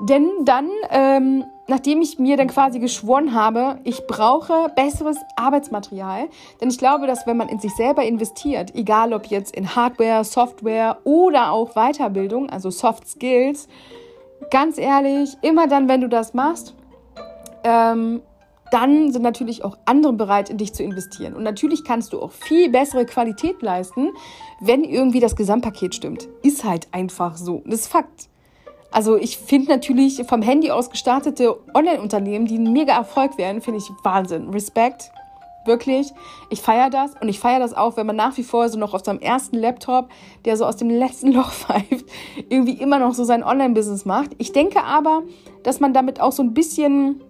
Denn 0.00 0.30
dann, 0.42 0.70
ähm, 0.90 1.44
nachdem 1.66 2.02
ich 2.02 2.18
mir 2.18 2.36
dann 2.36 2.48
quasi 2.48 2.78
geschworen 2.78 3.34
habe, 3.34 3.78
ich 3.84 4.06
brauche 4.06 4.70
besseres 4.74 5.16
Arbeitsmaterial, 5.36 6.28
denn 6.60 6.68
ich 6.68 6.78
glaube, 6.78 7.06
dass 7.06 7.26
wenn 7.26 7.36
man 7.36 7.48
in 7.48 7.58
sich 7.58 7.74
selber 7.74 8.04
investiert, 8.04 8.74
egal 8.74 9.12
ob 9.12 9.26
jetzt 9.26 9.54
in 9.56 9.74
Hardware, 9.74 10.24
Software 10.24 10.98
oder 11.04 11.52
auch 11.52 11.74
Weiterbildung, 11.74 12.50
also 12.50 12.70
Soft 12.70 13.08
Skills, 13.08 13.68
ganz 14.50 14.78
ehrlich, 14.78 15.36
immer 15.42 15.66
dann, 15.66 15.88
wenn 15.88 16.00
du 16.00 16.08
das 16.08 16.34
machst, 16.34 16.74
ähm, 17.64 18.22
dann 18.70 19.12
sind 19.12 19.22
natürlich 19.22 19.64
auch 19.64 19.78
andere 19.84 20.12
bereit, 20.12 20.50
in 20.50 20.58
dich 20.58 20.72
zu 20.72 20.82
investieren. 20.82 21.34
Und 21.34 21.44
natürlich 21.44 21.84
kannst 21.84 22.12
du 22.12 22.20
auch 22.20 22.32
viel 22.32 22.70
bessere 22.70 23.06
Qualität 23.06 23.62
leisten, 23.62 24.10
wenn 24.60 24.82
irgendwie 24.82 25.20
das 25.20 25.36
Gesamtpaket 25.36 25.94
stimmt. 25.94 26.28
Ist 26.42 26.64
halt 26.64 26.88
einfach 26.90 27.36
so. 27.36 27.62
Das 27.66 27.80
ist 27.80 27.88
Fakt. 27.88 28.28
Also 28.94 29.16
ich 29.16 29.38
finde 29.38 29.72
natürlich 29.72 30.22
vom 30.24 30.40
Handy 30.40 30.70
aus 30.70 30.88
gestartete 30.88 31.56
Online-Unternehmen, 31.74 32.46
die 32.46 32.58
ein 32.58 32.72
mega 32.72 32.94
Erfolg 32.94 33.36
werden, 33.38 33.60
finde 33.60 33.80
ich 33.80 33.90
Wahnsinn. 34.04 34.50
Respekt. 34.50 35.10
Wirklich. 35.66 36.12
Ich 36.48 36.60
feiere 36.60 36.90
das 36.90 37.10
und 37.20 37.28
ich 37.28 37.40
feiere 37.40 37.58
das 37.58 37.74
auch, 37.74 37.96
wenn 37.96 38.06
man 38.06 38.14
nach 38.14 38.36
wie 38.36 38.44
vor 38.44 38.68
so 38.68 38.78
noch 38.78 38.94
auf 38.94 39.04
seinem 39.04 39.18
ersten 39.18 39.56
Laptop, 39.56 40.10
der 40.44 40.56
so 40.56 40.64
aus 40.64 40.76
dem 40.76 40.90
letzten 40.90 41.32
Loch 41.32 41.50
pfeift, 41.50 42.06
irgendwie 42.48 42.74
immer 42.74 43.00
noch 43.00 43.14
so 43.14 43.24
sein 43.24 43.42
Online-Business 43.42 44.04
macht. 44.04 44.30
Ich 44.38 44.52
denke 44.52 44.84
aber, 44.84 45.24
dass 45.64 45.80
man 45.80 45.92
damit 45.92 46.20
auch 46.20 46.32
so 46.32 46.44
ein 46.44 46.54
bisschen, 46.54 47.20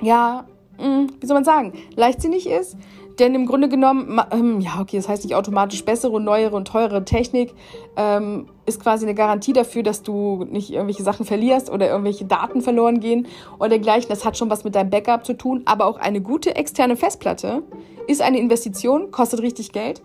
ja, 0.00 0.46
hm, 0.78 1.08
wie 1.20 1.26
soll 1.26 1.34
man 1.34 1.44
sagen, 1.44 1.74
leichtsinnig 1.94 2.48
ist. 2.48 2.74
Denn 3.18 3.34
im 3.34 3.46
Grunde 3.46 3.68
genommen, 3.68 4.20
ähm, 4.30 4.60
ja, 4.60 4.78
okay, 4.80 4.98
das 4.98 5.08
heißt 5.08 5.24
nicht 5.24 5.34
automatisch 5.34 5.84
bessere, 5.84 6.20
neuere 6.20 6.54
und 6.54 6.68
teurere 6.68 7.04
Technik 7.04 7.54
ähm, 7.96 8.48
ist 8.66 8.82
quasi 8.82 9.06
eine 9.06 9.14
Garantie 9.14 9.54
dafür, 9.54 9.82
dass 9.82 10.02
du 10.02 10.44
nicht 10.50 10.70
irgendwelche 10.70 11.02
Sachen 11.02 11.24
verlierst 11.24 11.70
oder 11.70 11.88
irgendwelche 11.88 12.26
Daten 12.26 12.60
verloren 12.60 13.00
gehen 13.00 13.26
oder 13.58 13.70
dergleichen. 13.70 14.10
Das 14.10 14.24
hat 14.24 14.36
schon 14.36 14.50
was 14.50 14.64
mit 14.64 14.74
deinem 14.74 14.90
Backup 14.90 15.24
zu 15.24 15.32
tun. 15.32 15.62
Aber 15.64 15.86
auch 15.86 15.98
eine 15.98 16.20
gute 16.20 16.56
externe 16.56 16.96
Festplatte 16.96 17.62
ist 18.06 18.20
eine 18.20 18.38
Investition, 18.38 19.10
kostet 19.10 19.40
richtig 19.40 19.72
Geld. 19.72 20.02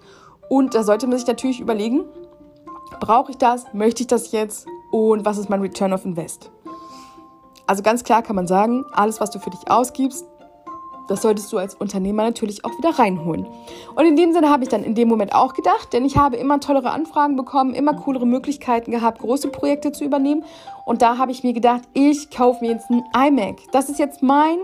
Und 0.48 0.74
da 0.74 0.84
sollte 0.84 1.08
man 1.08 1.18
sich 1.18 1.28
natürlich 1.28 1.60
überlegen, 1.60 2.06
brauche 3.00 3.32
ich 3.32 3.38
das, 3.38 3.66
möchte 3.74 4.04
ich 4.04 4.08
das 4.08 4.32
jetzt 4.32 4.68
und 4.92 5.26
was 5.26 5.38
ist 5.38 5.50
mein 5.50 5.62
Return 5.62 5.94
of 5.94 6.06
Invest? 6.06 6.52
Also 7.68 7.84
ganz 7.84 8.04
klar 8.04 8.22
kann 8.22 8.36
man 8.36 8.48
sagen, 8.48 8.84
alles, 8.92 9.22
was 9.22 9.32
du 9.32 9.40
für 9.40 9.50
dich 9.50 9.70
ausgibst, 9.70 10.26
das 11.12 11.22
solltest 11.22 11.52
du 11.52 11.58
als 11.58 11.76
Unternehmer 11.76 12.24
natürlich 12.24 12.64
auch 12.64 12.72
wieder 12.78 12.98
reinholen. 12.98 13.46
Und 13.96 14.06
in 14.06 14.16
dem 14.16 14.34
Sinne 14.34 14.50
habe 14.50 14.64
ich 14.64 14.70
dann 14.70 14.84
in 14.84 14.96
dem 14.96 15.08
Moment 15.08 15.36
auch 15.36 15.54
gedacht, 15.54 15.92
denn 15.94 16.06
ich 16.06 16.18
habe 16.18 16.38
immer 16.38 16.60
tollere 16.60 16.92
Anfragen 16.92 17.36
bekommen, 17.36 17.74
immer 17.74 17.94
coolere 17.94 18.26
Möglichkeiten 18.26 18.92
gehabt, 18.92 19.20
große 19.20 19.50
Projekte 19.50 19.92
zu 19.92 20.06
übernehmen. 20.06 20.44
Und 20.86 21.02
da 21.02 21.18
habe 21.18 21.32
ich 21.32 21.44
mir 21.44 21.54
gedacht, 21.54 21.82
ich 21.94 22.30
kaufe 22.30 22.64
mir 22.64 22.72
jetzt 22.72 22.90
ein 22.90 23.04
iMac. 23.14 23.58
Das 23.72 23.90
ist 23.90 24.00
jetzt 24.00 24.24
mein 24.24 24.58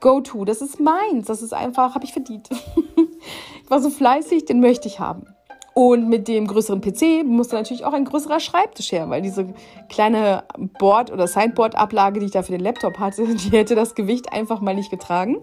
Go-To. 0.00 0.44
Das 0.44 0.60
ist 0.60 0.80
meins. 0.80 1.26
Das 1.26 1.42
ist 1.42 1.54
einfach, 1.54 1.94
habe 1.94 2.04
ich 2.04 2.12
verdient. 2.12 2.50
ich 3.64 3.70
war 3.70 3.80
so 3.80 3.90
fleißig, 3.90 4.44
den 4.44 4.60
möchte 4.60 4.88
ich 4.88 5.00
haben. 5.00 5.33
Und 5.74 6.08
mit 6.08 6.28
dem 6.28 6.46
größeren 6.46 6.80
PC 6.80 7.24
musste 7.24 7.56
natürlich 7.56 7.84
auch 7.84 7.92
ein 7.92 8.04
größerer 8.04 8.38
Schreibtisch 8.38 8.92
her, 8.92 9.10
weil 9.10 9.22
diese 9.22 9.46
kleine 9.88 10.44
Board- 10.78 11.10
oder 11.10 11.26
Sideboard-Ablage, 11.26 12.20
die 12.20 12.26
ich 12.26 12.32
da 12.32 12.42
für 12.42 12.52
den 12.52 12.60
Laptop 12.60 12.98
hatte, 12.98 13.26
die 13.34 13.50
hätte 13.50 13.74
das 13.74 13.96
Gewicht 13.96 14.32
einfach 14.32 14.60
mal 14.60 14.74
nicht 14.74 14.90
getragen. 14.90 15.38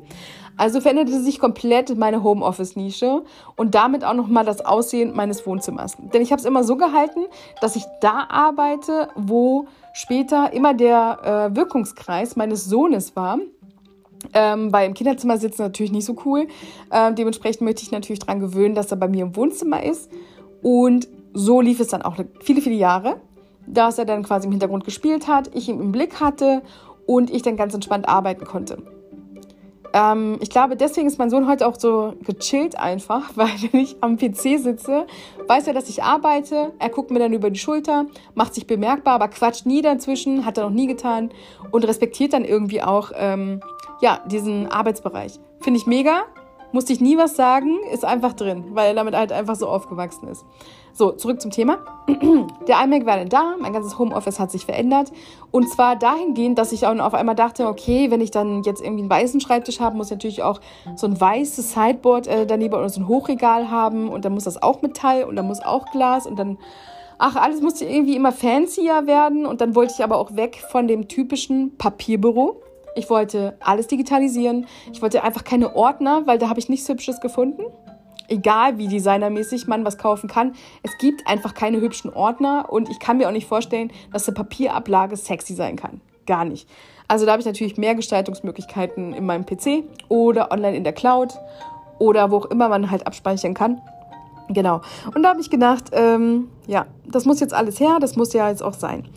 Also 0.56 0.80
veränderte 0.80 1.20
sich 1.22 1.40
komplett 1.40 1.98
meine 1.98 2.24
Homeoffice-Nische 2.24 3.24
und 3.58 3.76
damit 3.76 4.06
auch 4.06 4.14
nochmal 4.14 4.46
das 4.46 4.64
Aussehen 4.64 5.16
meines 5.16 5.46
Wohnzimmers. 5.46 5.98
Denn 6.14 6.22
ich 6.22 6.32
habe 6.32 6.40
es 6.40 6.46
immer 6.46 6.64
so 6.64 6.78
gehalten, 6.78 7.22
dass 7.60 7.76
ich 7.76 7.84
da 8.00 8.28
arbeite, 8.30 9.10
wo 9.16 9.68
später 9.94 10.54
immer 10.54 10.74
der 10.74 11.50
äh, 11.52 11.56
Wirkungskreis 11.56 12.36
meines 12.36 12.66
Sohnes 12.66 13.16
war. 13.16 13.40
Ähm, 14.34 14.72
weil 14.72 14.88
im 14.88 14.94
Kinderzimmer 14.94 15.38
sitzen 15.38 15.64
natürlich 15.64 15.92
nicht 15.92 16.06
so 16.06 16.16
cool. 16.26 16.48
Ähm, 16.92 17.16
dementsprechend 17.16 17.62
möchte 17.62 17.84
ich 17.84 17.92
natürlich 17.92 18.20
daran 18.20 18.40
gewöhnen, 18.40 18.76
dass 18.76 18.92
er 18.92 18.98
bei 18.98 19.08
mir 19.08 19.24
im 19.24 19.36
Wohnzimmer 19.36 19.84
ist. 19.84 20.10
Und 20.62 21.08
so 21.34 21.62
lief 21.62 21.80
es 21.80 21.88
dann 21.88 22.02
auch 22.02 22.18
viele, 22.42 22.62
viele 22.62 22.76
Jahre, 22.76 23.20
dass 23.68 23.98
er 23.98 24.06
dann 24.06 24.24
quasi 24.24 24.46
im 24.46 24.52
Hintergrund 24.52 24.84
gespielt 24.84 25.28
hat, 25.28 25.50
ich 25.56 25.70
ihn 25.70 25.80
im 25.80 25.92
Blick 25.92 26.20
hatte 26.20 26.62
und 27.06 27.30
ich 27.30 27.42
dann 27.42 27.58
ganz 27.58 27.74
entspannt 27.74 28.08
arbeiten 28.08 28.46
konnte. 28.46 28.78
Ähm, 29.94 30.38
ich 30.40 30.50
glaube, 30.50 30.76
deswegen 30.78 31.08
ist 31.08 31.20
mein 31.20 31.30
Sohn 31.30 31.48
heute 31.48 31.68
auch 31.68 31.78
so 31.78 32.14
gechillt 32.24 32.78
einfach, 32.78 33.32
weil 33.36 33.50
wenn 33.72 33.82
ich 33.82 33.98
am 34.02 34.18
PC 34.18 34.60
sitze, 34.60 35.06
weiß 35.48 35.68
er, 35.68 35.74
dass 35.74 35.90
ich 35.90 36.04
arbeite. 36.04 36.74
Er 36.80 36.90
guckt 36.90 37.12
mir 37.12 37.20
dann 37.20 37.34
über 37.34 37.50
die 37.50 37.60
Schulter, 37.60 38.06
macht 38.34 38.54
sich 38.54 38.68
bemerkbar, 38.68 39.16
aber 39.16 39.28
quatscht 39.28 39.66
nie 39.66 39.82
dazwischen, 39.82 40.46
hat 40.46 40.58
er 40.58 40.66
noch 40.66 40.72
nie 40.72 40.88
getan 40.88 41.32
und 41.72 41.86
respektiert 41.86 42.34
dann 42.34 42.46
irgendwie 42.46 42.82
auch 42.82 43.12
ähm, 43.16 43.62
ja, 44.02 44.20
diesen 44.26 44.68
Arbeitsbereich. 44.68 45.40
Finde 45.60 45.80
ich 45.80 45.88
mega. 45.88 46.24
Musste 46.74 46.94
ich 46.94 47.02
nie 47.02 47.18
was 47.18 47.36
sagen, 47.36 47.80
ist 47.92 48.06
einfach 48.06 48.32
drin, 48.32 48.64
weil 48.72 48.90
er 48.90 48.94
damit 48.94 49.14
halt 49.14 49.34
einfach 49.34 49.56
so 49.56 49.68
aufgewachsen 49.68 50.30
ist. 50.30 50.46
So, 50.94 51.12
zurück 51.12 51.42
zum 51.42 51.52
Thema. 51.52 51.80
Der 52.68 52.82
iMac 52.82 53.06
war 53.06 53.18
dann 53.18 53.28
da, 53.28 53.56
mein 53.60 53.74
ganzes 53.74 54.00
Homeoffice 54.00 54.40
hat 54.40 54.52
sich 54.52 54.66
verändert. 54.66 55.12
Und 55.52 55.70
zwar 55.70 55.98
dahingehend, 55.98 56.58
dass 56.58 56.72
ich 56.72 56.88
auf 56.88 57.14
einmal 57.14 57.36
dachte, 57.36 57.68
okay, 57.68 58.10
wenn 58.10 58.22
ich 58.22 58.32
dann 58.32 58.64
jetzt 58.64 58.82
irgendwie 58.82 59.02
einen 59.02 59.10
weißen 59.10 59.42
Schreibtisch 59.42 59.82
habe, 59.82 59.98
muss 59.98 60.08
ich 60.08 60.12
natürlich 60.12 60.44
auch 60.44 60.62
so 60.96 61.08
ein 61.08 61.20
weißes 61.20 61.74
Sideboard 61.74 62.28
äh, 62.28 62.46
daneben 62.46 62.74
oder 62.74 62.90
so 62.90 63.02
ein 63.02 63.08
Hochregal 63.08 63.70
haben. 63.70 64.08
Und 64.08 64.24
dann 64.24 64.34
muss 64.34 64.46
das 64.46 64.62
auch 64.62 64.82
Metall 64.82 65.26
und 65.26 65.36
dann 65.36 65.48
muss 65.48 65.62
auch 65.62 65.92
Glas 65.92 66.26
und 66.26 66.40
dann 66.40 66.58
ach, 67.18 67.36
alles 67.36 67.62
musste 67.62 67.86
irgendwie 67.86 68.16
immer 68.16 68.32
fancier 68.32 69.08
werden. 69.08 69.46
Und 69.46 69.62
dann 69.62 69.76
wollte 69.76 69.94
ich 69.96 70.04
aber 70.04 70.18
auch 70.18 70.36
weg 70.36 70.64
von 70.72 70.88
dem 70.88 71.08
typischen 71.08 71.78
Papierbüro. 71.78 72.62
Ich 72.96 73.10
wollte 73.10 73.56
alles 73.60 73.88
digitalisieren. 73.88 74.68
Ich 74.92 75.02
wollte 75.02 75.24
einfach 75.24 75.44
keine 75.44 75.76
Ordner, 75.76 76.24
weil 76.26 76.38
da 76.38 76.50
habe 76.50 76.60
ich 76.60 76.70
nichts 76.70 76.88
Hübsches 76.90 77.22
gefunden. 77.22 77.64
Egal 78.28 78.78
wie 78.78 78.88
designermäßig 78.88 79.68
man 79.68 79.84
was 79.86 79.98
kaufen 79.98 80.30
kann. 80.30 80.54
Es 80.84 80.98
gibt 80.98 81.28
einfach 81.28 81.54
keine 81.54 81.82
hübschen 81.82 82.14
Ordner 82.14 82.68
und 82.70 82.90
ich 82.90 83.00
kann 83.00 83.18
mir 83.18 83.28
auch 83.28 83.34
nicht 83.34 83.48
vorstellen, 83.48 83.92
dass 84.12 84.28
eine 84.28 84.36
Papierablage 84.36 85.18
sexy 85.18 85.54
sein 85.54 85.76
kann. 85.76 86.02
Gar 86.26 86.46
nicht. 86.46 86.70
Also 87.08 87.26
da 87.26 87.34
habe 87.34 87.42
ich 87.42 87.46
natürlich 87.46 87.78
mehr 87.78 87.96
Gestaltungsmöglichkeiten 87.96 89.14
in 89.14 89.26
meinem 89.26 89.46
PC 89.46 89.84
oder 90.08 90.52
online 90.52 90.78
in 90.78 90.86
der 90.86 90.94
Cloud 90.94 91.34
oder 92.00 92.32
wo 92.32 92.38
auch 92.38 92.46
immer 92.46 92.70
man 92.70 92.90
halt 92.90 93.06
abspeichern 93.06 93.54
kann. 93.54 93.82
Genau. 94.48 94.82
Und 95.14 95.24
da 95.24 95.30
habe 95.30 95.42
ich 95.42 95.50
gedacht, 95.50 95.92
ähm, 95.92 96.50
ja, 96.68 96.86
das 97.06 97.26
muss 97.26 97.40
jetzt 97.40 97.54
alles 97.54 97.80
her, 97.80 97.98
das 98.00 98.16
muss 98.16 98.34
ja 98.34 98.50
jetzt 98.50 98.64
auch 98.64 98.74
sein. 98.74 99.08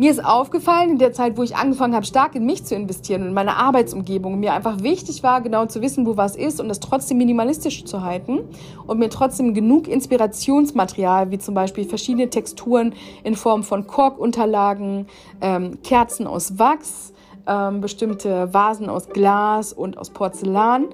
Mir 0.00 0.12
ist 0.12 0.24
aufgefallen, 0.24 0.90
in 0.90 0.98
der 0.98 1.12
Zeit, 1.12 1.36
wo 1.36 1.42
ich 1.42 1.56
angefangen 1.56 1.92
habe, 1.92 2.06
stark 2.06 2.36
in 2.36 2.46
mich 2.46 2.64
zu 2.64 2.76
investieren 2.76 3.22
und 3.22 3.28
in 3.28 3.34
meine 3.34 3.56
Arbeitsumgebung, 3.56 4.38
mir 4.38 4.52
einfach 4.52 4.80
wichtig 4.84 5.24
war, 5.24 5.40
genau 5.40 5.66
zu 5.66 5.82
wissen, 5.82 6.06
wo 6.06 6.16
was 6.16 6.36
ist 6.36 6.60
und 6.60 6.68
das 6.68 6.78
trotzdem 6.78 7.18
minimalistisch 7.18 7.84
zu 7.84 8.04
halten 8.04 8.44
und 8.86 9.00
mir 9.00 9.10
trotzdem 9.10 9.54
genug 9.54 9.88
Inspirationsmaterial, 9.88 11.32
wie 11.32 11.38
zum 11.40 11.56
Beispiel 11.56 11.84
verschiedene 11.84 12.30
Texturen 12.30 12.94
in 13.24 13.34
Form 13.34 13.64
von 13.64 13.88
Korkunterlagen, 13.88 15.08
ähm, 15.40 15.82
Kerzen 15.82 16.28
aus 16.28 16.60
Wachs, 16.60 17.12
ähm, 17.48 17.80
bestimmte 17.80 18.54
Vasen 18.54 18.88
aus 18.88 19.08
Glas 19.08 19.72
und 19.72 19.98
aus 19.98 20.10
Porzellan, 20.10 20.84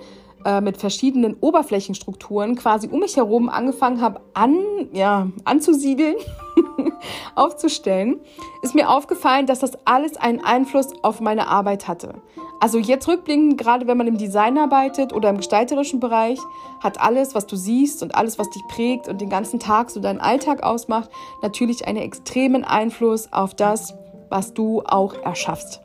äh, 0.44 0.60
mit 0.60 0.76
verschiedenen 0.76 1.34
Oberflächenstrukturen 1.34 2.56
quasi 2.56 2.88
um 2.88 3.00
mich 3.00 3.16
herum 3.16 3.48
angefangen 3.48 4.00
habe, 4.00 4.20
an, 4.34 4.56
ja, 4.92 5.28
anzusiedeln, 5.44 6.16
aufzustellen, 7.34 8.20
ist 8.62 8.74
mir 8.74 8.90
aufgefallen, 8.90 9.46
dass 9.46 9.60
das 9.60 9.72
alles 9.84 10.16
einen 10.16 10.44
Einfluss 10.44 10.88
auf 11.02 11.20
meine 11.20 11.48
Arbeit 11.48 11.88
hatte. 11.88 12.14
Also 12.60 12.78
jetzt 12.78 13.08
rückblickend, 13.08 13.58
gerade 13.58 13.86
wenn 13.86 13.98
man 13.98 14.06
im 14.06 14.16
Design 14.16 14.56
arbeitet 14.56 15.12
oder 15.12 15.28
im 15.28 15.36
gestalterischen 15.36 16.00
Bereich, 16.00 16.38
hat 16.80 17.00
alles, 17.00 17.34
was 17.34 17.46
du 17.46 17.56
siehst 17.56 18.02
und 18.02 18.14
alles, 18.14 18.38
was 18.38 18.48
dich 18.50 18.62
prägt 18.68 19.08
und 19.08 19.20
den 19.20 19.28
ganzen 19.28 19.60
Tag 19.60 19.90
so 19.90 20.00
deinen 20.00 20.20
Alltag 20.20 20.62
ausmacht, 20.62 21.10
natürlich 21.42 21.86
einen 21.86 21.98
extremen 21.98 22.64
Einfluss 22.64 23.32
auf 23.32 23.54
das, 23.54 23.94
was 24.30 24.54
du 24.54 24.82
auch 24.84 25.14
erschaffst. 25.22 25.83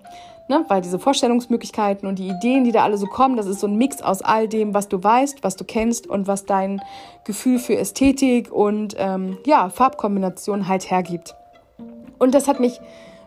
Ne? 0.49 0.65
Weil 0.67 0.81
diese 0.81 0.97
Vorstellungsmöglichkeiten 0.97 2.09
und 2.09 2.17
die 2.17 2.27
Ideen, 2.27 2.63
die 2.63 2.71
da 2.71 2.83
alle 2.83 2.97
so 2.97 3.05
kommen, 3.05 3.37
das 3.37 3.45
ist 3.45 3.59
so 3.59 3.67
ein 3.67 3.75
Mix 3.75 4.01
aus 4.01 4.23
all 4.23 4.47
dem, 4.47 4.73
was 4.73 4.89
du 4.89 5.01
weißt, 5.01 5.43
was 5.43 5.55
du 5.55 5.63
kennst 5.63 6.07
und 6.07 6.25
was 6.25 6.45
dein 6.45 6.81
Gefühl 7.23 7.59
für 7.59 7.77
Ästhetik 7.77 8.51
und 8.51 8.95
ähm, 8.97 9.37
ja, 9.45 9.69
Farbkombination 9.69 10.67
halt 10.67 10.89
hergibt. 10.89 11.35
Und 12.17 12.33
das 12.33 12.47
hat 12.47 12.59
mich 12.59 12.81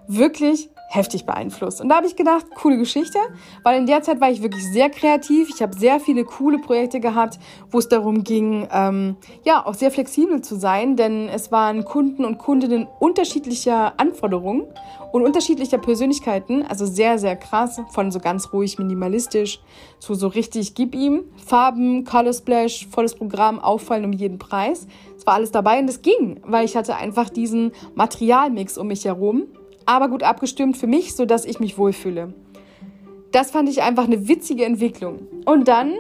wirklich 0.09 0.69
heftig 0.93 1.25
beeinflusst. 1.25 1.81
Und 1.81 1.89
da 1.89 1.97
habe 1.97 2.07
ich 2.07 2.17
gedacht, 2.17 2.45
coole 2.55 2.77
Geschichte, 2.77 3.19
weil 3.63 3.79
in 3.79 3.87
der 3.87 4.03
Zeit 4.03 4.21
war 4.21 4.31
ich 4.31 4.43
wirklich 4.43 4.65
sehr 4.71 4.91
kreativ. 4.91 5.49
Ich 5.49 5.63
habe 5.63 5.77
sehr 5.79 6.01
viele 6.01 6.25
coole 6.25 6.59
Projekte 6.59 7.01
gehabt, 7.01 7.39
wo 7.71 7.79
es 7.79 7.89
darum 7.89 8.25
ging, 8.25 8.69
ähm, 8.71 9.17
ja, 9.43 9.65
auch 9.65 9.75
sehr 9.75 9.91
flexibel 9.91 10.43
zu 10.43 10.57
sein, 10.57 10.97
denn 10.97 11.29
es 11.29 11.51
waren 11.51 11.85
Kunden 11.85 12.25
und 12.27 12.37
Kundinnen 12.37 12.87
unterschiedlicher 13.01 13.99
Anforderungen 13.99 14.65
und 15.13 15.23
unterschiedlicher 15.23 15.79
Persönlichkeiten, 15.79 16.63
also 16.67 16.85
sehr, 16.85 17.19
sehr 17.19 17.37
krass, 17.37 17.81
von 17.91 18.11
so 18.11 18.19
ganz 18.19 18.53
ruhig 18.53 18.79
minimalistisch 18.79 19.61
zu 19.99 20.15
so 20.15 20.29
richtig 20.29 20.75
gib 20.75 20.95
ihm, 20.95 21.25
Farben, 21.45 22.05
Color 22.05 22.35
Splash, 22.35 22.87
volles 22.91 23.15
Programm, 23.15 23.61
auffallen 23.61 24.05
um 24.05 24.13
jeden 24.13 24.39
Preis. 24.39 24.87
Es 25.17 25.27
war 25.27 25.35
alles 25.35 25.53
dabei 25.53 25.79
und 25.79 25.89
es 25.89 26.03
ging, 26.03 26.41
weil 26.45 26.67
ich 26.67 26.77
hatte 26.77 26.97
einfach 26.97 27.31
diesen 27.31 27.73
Materialmix 27.95 28.77
um 28.77 28.89
mich 28.89 29.05
herum 29.05 29.47
aber 29.87 30.09
gut 30.09 30.23
abgestimmt 30.23 30.77
für 30.77 30.87
mich, 30.87 31.15
sodass 31.15 31.45
ich 31.45 31.61
mich 31.61 31.79
wohlfühle. 31.79 32.35
Das 33.31 33.51
fand 33.51 33.69
ich 33.69 33.83
einfach 33.83 34.05
eine 34.05 34.29
witzige 34.29 34.65
Entwicklung. 34.65 35.27
Und 35.47 35.69
dann 35.69 35.95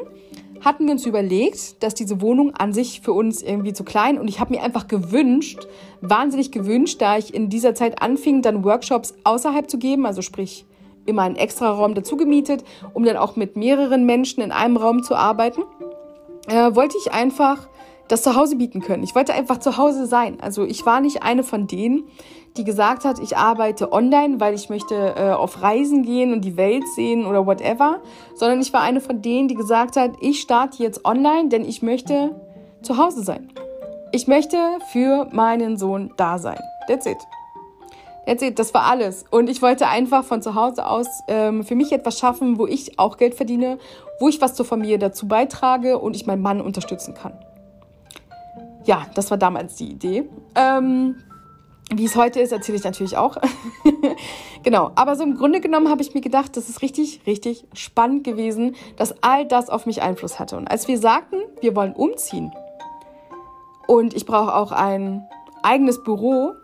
hatten 0.60 0.86
wir 0.86 0.92
uns 0.92 1.06
überlegt, 1.06 1.82
dass 1.82 1.94
diese 1.94 2.20
Wohnung 2.20 2.54
an 2.54 2.72
sich 2.72 3.00
für 3.00 3.12
uns 3.12 3.42
irgendwie 3.42 3.72
zu 3.72 3.84
klein 3.84 4.18
und 4.18 4.28
ich 4.28 4.38
habe 4.38 4.54
mir 4.54 4.62
einfach 4.62 4.86
gewünscht, 4.86 5.66
wahnsinnig 6.00 6.52
gewünscht, 6.52 7.00
da 7.00 7.18
ich 7.18 7.34
in 7.34 7.48
dieser 7.48 7.74
Zeit 7.74 8.00
anfing, 8.00 8.42
dann 8.42 8.64
Workshops 8.64 9.14
außerhalb 9.24 9.68
zu 9.68 9.78
geben, 9.78 10.06
also 10.06 10.22
sprich 10.22 10.64
immer 11.04 11.22
einen 11.22 11.36
extra 11.36 11.70
Raum 11.70 11.94
dazu 11.94 12.16
gemietet, 12.16 12.62
um 12.94 13.04
dann 13.04 13.16
auch 13.16 13.34
mit 13.34 13.56
mehreren 13.56 14.06
Menschen 14.06 14.40
in 14.40 14.52
einem 14.52 14.76
Raum 14.76 15.02
zu 15.02 15.16
arbeiten, 15.16 15.62
äh, 16.48 16.74
wollte 16.74 16.96
ich 17.00 17.12
einfach 17.12 17.68
das 18.08 18.22
zu 18.22 18.36
Hause 18.36 18.56
bieten 18.56 18.80
können. 18.80 19.02
Ich 19.02 19.14
wollte 19.14 19.32
einfach 19.32 19.58
zu 19.58 19.78
Hause 19.78 20.06
sein. 20.06 20.38
Also 20.40 20.64
ich 20.64 20.84
war 20.86 21.00
nicht 21.00 21.22
eine 21.22 21.42
von 21.42 21.66
denen, 21.66 22.04
die 22.56 22.64
gesagt 22.64 23.04
hat, 23.04 23.18
ich 23.18 23.36
arbeite 23.36 23.92
online, 23.92 24.40
weil 24.40 24.54
ich 24.54 24.68
möchte 24.68 25.14
äh, 25.16 25.30
auf 25.30 25.62
Reisen 25.62 26.02
gehen 26.02 26.32
und 26.32 26.42
die 26.42 26.56
Welt 26.56 26.86
sehen 26.94 27.26
oder 27.26 27.46
whatever, 27.46 28.00
sondern 28.34 28.60
ich 28.60 28.72
war 28.72 28.82
eine 28.82 29.00
von 29.00 29.22
denen, 29.22 29.48
die 29.48 29.54
gesagt 29.54 29.96
hat, 29.96 30.12
ich 30.20 30.40
starte 30.40 30.82
jetzt 30.82 31.04
online, 31.04 31.48
denn 31.48 31.64
ich 31.64 31.82
möchte 31.82 32.34
zu 32.82 32.98
Hause 32.98 33.22
sein. 33.22 33.52
Ich 34.12 34.26
möchte 34.26 34.58
für 34.90 35.28
meinen 35.32 35.78
Sohn 35.78 36.12
da 36.16 36.38
sein. 36.38 36.58
That's 36.86 37.06
it. 37.06 37.18
That's 38.26 38.44
das 38.54 38.74
war 38.74 38.84
alles. 38.84 39.24
Und 39.30 39.48
ich 39.48 39.62
wollte 39.62 39.88
einfach 39.88 40.24
von 40.24 40.42
zu 40.42 40.54
Hause 40.54 40.86
aus 40.86 41.06
ähm, 41.28 41.64
für 41.64 41.74
mich 41.74 41.92
etwas 41.92 42.18
schaffen, 42.18 42.58
wo 42.58 42.66
ich 42.66 42.98
auch 42.98 43.16
Geld 43.16 43.34
verdiene, 43.34 43.78
wo 44.20 44.28
ich 44.28 44.40
was 44.40 44.54
zur 44.54 44.66
Familie 44.66 44.98
dazu 44.98 45.26
beitrage 45.26 45.98
und 45.98 46.14
ich 46.14 46.26
meinen 46.26 46.42
Mann 46.42 46.60
unterstützen 46.60 47.14
kann. 47.14 47.32
Ja, 48.84 49.06
das 49.14 49.30
war 49.30 49.38
damals 49.38 49.76
die 49.76 49.90
Idee. 49.90 50.28
Ähm, 50.54 51.16
wie 51.94 52.04
es 52.04 52.16
heute 52.16 52.40
ist, 52.40 52.52
erzähle 52.52 52.78
ich 52.78 52.84
natürlich 52.84 53.16
auch. 53.16 53.36
genau, 54.62 54.90
aber 54.94 55.16
so 55.16 55.22
im 55.22 55.36
Grunde 55.36 55.60
genommen 55.60 55.88
habe 55.88 56.02
ich 56.02 56.14
mir 56.14 56.20
gedacht, 56.20 56.56
das 56.56 56.68
ist 56.68 56.82
richtig, 56.82 57.20
richtig 57.26 57.64
spannend 57.74 58.24
gewesen, 58.24 58.76
dass 58.96 59.14
all 59.22 59.46
das 59.46 59.68
auf 59.68 59.86
mich 59.86 60.02
Einfluss 60.02 60.38
hatte. 60.38 60.56
Und 60.56 60.70
als 60.70 60.88
wir 60.88 60.98
sagten, 60.98 61.36
wir 61.60 61.76
wollen 61.76 61.92
umziehen 61.92 62.52
und 63.86 64.14
ich 64.14 64.26
brauche 64.26 64.54
auch 64.54 64.72
ein 64.72 65.26
eigenes 65.62 66.02
Büro, 66.02 66.54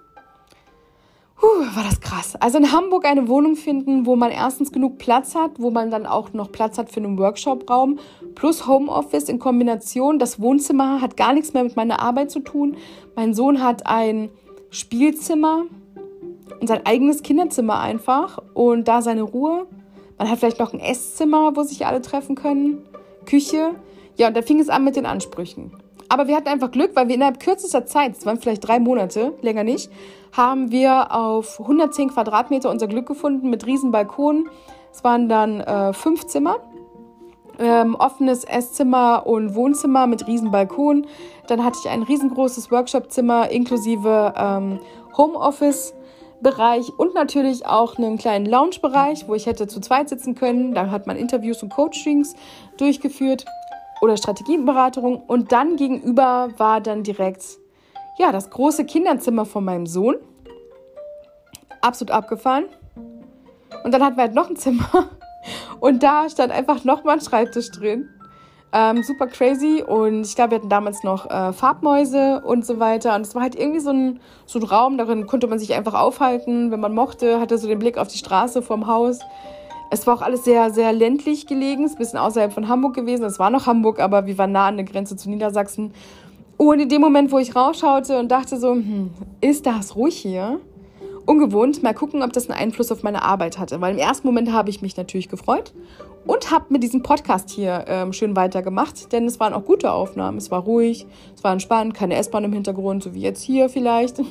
Puh, 1.41 1.47
war 1.77 1.85
das 1.85 2.01
krass. 2.01 2.35
Also 2.41 2.59
in 2.59 2.73
Hamburg 2.73 3.05
eine 3.05 3.29
Wohnung 3.29 3.55
finden, 3.55 4.07
wo 4.07 4.17
man 4.17 4.33
erstens 4.33 4.73
genug 4.73 4.99
Platz 4.99 5.37
hat, 5.37 5.53
wo 5.59 5.71
man 5.71 5.89
dann 5.89 6.05
auch 6.05 6.33
noch 6.33 6.51
Platz 6.51 6.79
hat 6.79 6.91
für 6.91 6.99
einen 6.99 7.17
Workshop-Raum, 7.17 8.01
plus 8.35 8.67
Homeoffice 8.67 9.29
in 9.29 9.39
Kombination. 9.39 10.19
Das 10.19 10.41
Wohnzimmer 10.41 11.01
hat 11.01 11.17
gar 11.17 11.33
nichts 11.33 11.53
mehr 11.55 11.63
mit 11.63 11.77
meiner 11.77 12.03
Arbeit 12.03 12.33
zu 12.33 12.41
tun. 12.41 12.77
Mein 13.15 13.35
Sohn 13.35 13.63
hat 13.63 13.87
ein 13.87 14.31
Spielzimmer 14.71 15.65
und 16.61 16.67
sein 16.67 16.85
eigenes 16.87 17.23
Kinderzimmer 17.23 17.79
einfach 17.81 18.39
und 18.55 18.89
da 18.89 19.03
seine 19.03 19.23
Ruhe. 19.23 19.67
Man 20.19 20.31
hat 20.31 20.39
vielleicht 20.39 20.59
noch 20.59 20.73
ein 20.73 20.81
Esszimmer, 20.81 21.57
wo 21.57 21.63
sich 21.63 21.87
alle 21.87 22.03
treffen 22.03 22.35
können, 22.35 22.83
Küche. 23.27 23.75
Ja, 24.17 24.29
und 24.29 24.37
da 24.37 24.43
fing 24.43 24.59
es 24.59 24.69
an 24.69 24.85
mit 24.85 24.97
den 24.97 25.07
Ansprüchen. 25.07 25.73
Aber 26.09 26.27
wir 26.27 26.37
hatten 26.37 26.49
einfach 26.49 26.71
Glück, 26.71 26.93
weil 26.95 27.09
wir 27.09 27.15
innerhalb 27.15 27.39
kürzester 27.39 27.87
Zeit, 27.87 28.17
es 28.17 28.27
waren 28.27 28.41
vielleicht 28.41 28.67
drei 28.67 28.81
Monate, 28.81 29.35
länger 29.43 29.63
nicht, 29.63 29.91
haben 30.33 30.71
wir 30.71 31.15
auf 31.15 31.61
110 31.61 32.11
Quadratmeter 32.11 32.71
unser 32.71 32.87
Glück 32.89 33.07
gefunden 33.07 33.51
mit 33.51 33.67
riesen 33.67 33.93
Balkonen. 33.93 34.49
Es 34.93 35.05
waren 35.05 35.29
dann 35.29 35.61
äh, 35.61 35.93
fünf 35.93 36.27
Zimmer, 36.27 36.57
ähm, 37.59 37.95
offenes 37.95 38.45
Esszimmer 38.45 39.27
und 39.27 39.55
Wohnzimmer 39.55 40.07
mit 40.07 40.27
riesen 40.27 40.51
Balkon. 40.51 41.07
Dann 41.47 41.65
hatte 41.65 41.79
ich 41.83 41.91
ein 41.91 42.03
riesengroßes 42.03 42.71
Workshopzimmer 42.71 43.51
inklusive 43.51 44.35
ähm, 44.37 44.81
Homeoffice. 45.17 45.95
Bereich 46.41 46.89
und 46.97 47.15
natürlich 47.15 47.67
auch 47.67 47.99
einen 47.99 48.17
kleinen 48.17 48.47
Lounge-Bereich, 48.47 49.27
wo 49.27 49.35
ich 49.35 49.47
hätte 49.47 49.67
zu 49.67 49.81
zweit 49.81 50.09
sitzen 50.09 50.37
können. 50.37 50.73
Da 50.73 50.89
hat 50.89 51.07
man 51.09 51.17
Interviews 51.17 51.65
und 51.65 51.71
Coachings 51.71 52.37
durchgeführt 52.77 53.45
oder 54.01 54.17
Strategieberatung. 54.17 55.21
Und 55.27 55.51
dann 55.51 55.75
gegenüber 55.75 56.51
war 56.57 56.81
dann 56.81 57.03
direkt 57.03 57.43
ja, 58.19 58.33
das 58.33 58.51
große 58.51 58.85
Kinderzimmer 58.85 59.47
von 59.47 59.65
meinem 59.65 59.87
Sohn. 59.87 60.17
Absolut 61.81 62.13
abgefahren. 62.13 62.65
Und 63.85 63.93
dann 63.93 64.03
hatten 64.03 64.17
wir 64.17 64.25
halt 64.25 64.35
noch 64.35 64.49
ein 64.49 64.57
Zimmer. 64.57 65.11
Und 65.81 66.03
da 66.03 66.29
stand 66.29 66.53
einfach 66.53 66.85
nochmal 66.85 67.15
ein 67.17 67.21
Schreibtisch 67.21 67.71
drin. 67.71 68.09
Ähm, 68.73 69.03
super 69.03 69.27
crazy. 69.27 69.83
Und 69.87 70.27
ich 70.27 70.35
glaube, 70.35 70.51
wir 70.53 70.59
hatten 70.59 70.69
damals 70.69 71.03
noch 71.03 71.31
äh, 71.31 71.53
Farbmäuse 71.53 72.43
und 72.45 72.67
so 72.67 72.79
weiter. 72.79 73.15
Und 73.15 73.23
es 73.23 73.35
war 73.35 73.43
halt 73.43 73.57
irgendwie 73.57 73.81
so 73.81 73.91
ein, 73.91 74.21
so 74.47 74.59
ein 74.59 74.65
Raum, 74.65 74.99
darin 74.99 75.27
konnte 75.27 75.47
man 75.47 75.59
sich 75.59 75.75
einfach 75.75 75.95
aufhalten, 75.95 76.71
wenn 76.71 76.81
man 76.81 76.95
mochte. 76.95 77.41
Hatte 77.41 77.57
so 77.57 77.67
den 77.67 77.79
Blick 77.79 77.97
auf 77.97 78.09
die 78.09 78.19
Straße 78.19 78.61
vorm 78.61 78.87
Haus. 78.87 79.21
Es 79.91 80.07
war 80.07 80.17
auch 80.17 80.23
alles 80.23 80.45
sehr, 80.45 80.71
sehr 80.71 80.93
ländlich 80.93 81.47
gelegen. 81.47 81.85
Es 81.85 81.93
ist 81.93 81.97
ein 81.97 81.99
bisschen 82.01 82.19
außerhalb 82.19 82.53
von 82.53 82.69
Hamburg 82.69 82.95
gewesen. 82.95 83.25
Es 83.25 83.39
war 83.39 83.49
noch 83.49 83.67
Hamburg, 83.67 84.01
aber 84.01 84.27
wir 84.27 84.37
waren 84.37 84.53
nah 84.53 84.67
an 84.67 84.77
der 84.77 84.85
Grenze 84.85 85.17
zu 85.17 85.31
Niedersachsen. 85.31 85.95
Und 86.59 86.81
in 86.81 86.89
dem 86.89 87.01
Moment, 87.01 87.33
wo 87.33 87.39
ich 87.39 87.57
rausschaute 87.57 88.19
und 88.19 88.29
dachte 88.29 88.59
so, 88.59 88.73
hm, 88.73 89.11
ist 89.41 89.65
das 89.65 89.97
ruhig 89.97 90.17
hier? 90.17 90.61
Ungewohnt, 91.29 91.83
mal 91.83 91.93
gucken, 91.93 92.23
ob 92.23 92.33
das 92.33 92.49
einen 92.49 92.59
Einfluss 92.59 92.91
auf 92.91 93.03
meine 93.03 93.21
Arbeit 93.23 93.59
hatte. 93.59 93.83
Weil 93.83 93.93
im 93.93 93.99
ersten 93.99 94.27
Moment 94.27 94.51
habe 94.51 94.71
ich 94.71 94.81
mich 94.81 94.97
natürlich 94.97 95.29
gefreut 95.29 95.75
und 96.27 96.51
habe 96.51 96.65
mit 96.71 96.83
diesem 96.83 97.03
Podcast 97.03 97.51
hier 97.51 97.85
ähm, 97.87 98.15
schön 98.15 98.35
weitergemacht, 98.35 99.13
denn 99.13 99.27
es 99.27 99.39
waren 99.39 99.53
auch 99.53 99.67
gute 99.67 99.93
Aufnahmen. 99.93 100.39
Es 100.39 100.51
war 100.51 100.63
ruhig, 100.63 101.05
es 101.37 101.45
war 101.45 101.53
entspannt, 101.53 101.93
keine 101.93 102.15
S-Bahn 102.15 102.45
im 102.45 102.55
Hintergrund, 102.55 103.03
so 103.03 103.13
wie 103.13 103.21
jetzt 103.21 103.43
hier 103.43 103.69
vielleicht. 103.69 104.23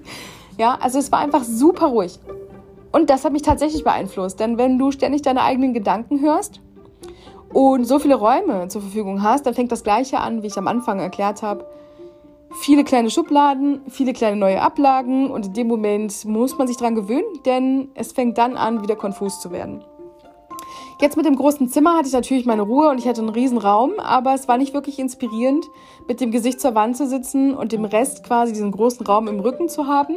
ja, 0.56 0.78
also 0.80 1.00
es 1.00 1.10
war 1.10 1.18
einfach 1.18 1.42
super 1.42 1.86
ruhig. 1.86 2.20
Und 2.92 3.10
das 3.10 3.24
hat 3.24 3.32
mich 3.32 3.42
tatsächlich 3.42 3.82
beeinflusst, 3.82 4.38
denn 4.38 4.56
wenn 4.56 4.78
du 4.78 4.92
ständig 4.92 5.22
deine 5.22 5.42
eigenen 5.42 5.74
Gedanken 5.74 6.20
hörst, 6.20 6.60
und 7.52 7.84
so 7.84 8.00
viele 8.00 8.16
Räume 8.16 8.66
zur 8.66 8.82
Verfügung 8.82 9.22
hast, 9.22 9.46
dann 9.46 9.54
fängt 9.54 9.70
das 9.70 9.84
Gleiche 9.84 10.18
an, 10.18 10.42
wie 10.42 10.48
ich 10.48 10.58
am 10.58 10.66
Anfang 10.66 10.98
erklärt 10.98 11.42
habe. 11.42 11.64
Viele 12.60 12.84
kleine 12.84 13.10
Schubladen, 13.10 13.82
viele 13.88 14.12
kleine 14.12 14.36
neue 14.36 14.62
Ablagen 14.62 15.30
und 15.30 15.46
in 15.46 15.52
dem 15.54 15.66
Moment 15.66 16.24
muss 16.24 16.56
man 16.56 16.68
sich 16.68 16.76
dran 16.76 16.94
gewöhnen, 16.94 17.24
denn 17.44 17.90
es 17.94 18.12
fängt 18.12 18.38
dann 18.38 18.56
an, 18.56 18.82
wieder 18.82 18.96
konfus 18.96 19.40
zu 19.40 19.50
werden. 19.50 19.84
Jetzt 21.00 21.16
mit 21.16 21.26
dem 21.26 21.34
großen 21.34 21.68
Zimmer 21.68 21.96
hatte 21.96 22.06
ich 22.06 22.14
natürlich 22.14 22.46
meine 22.46 22.62
Ruhe 22.62 22.88
und 22.88 22.98
ich 22.98 23.08
hatte 23.08 23.20
einen 23.20 23.30
riesen 23.30 23.58
Raum, 23.58 23.94
aber 23.98 24.34
es 24.34 24.46
war 24.46 24.56
nicht 24.56 24.72
wirklich 24.72 24.98
inspirierend, 25.00 25.66
mit 26.06 26.20
dem 26.20 26.30
Gesicht 26.30 26.60
zur 26.60 26.74
Wand 26.76 26.96
zu 26.96 27.06
sitzen 27.08 27.54
und 27.54 27.72
dem 27.72 27.84
Rest 27.84 28.22
quasi 28.24 28.52
diesen 28.52 28.70
großen 28.70 29.04
Raum 29.04 29.26
im 29.26 29.40
Rücken 29.40 29.68
zu 29.68 29.88
haben. 29.88 30.16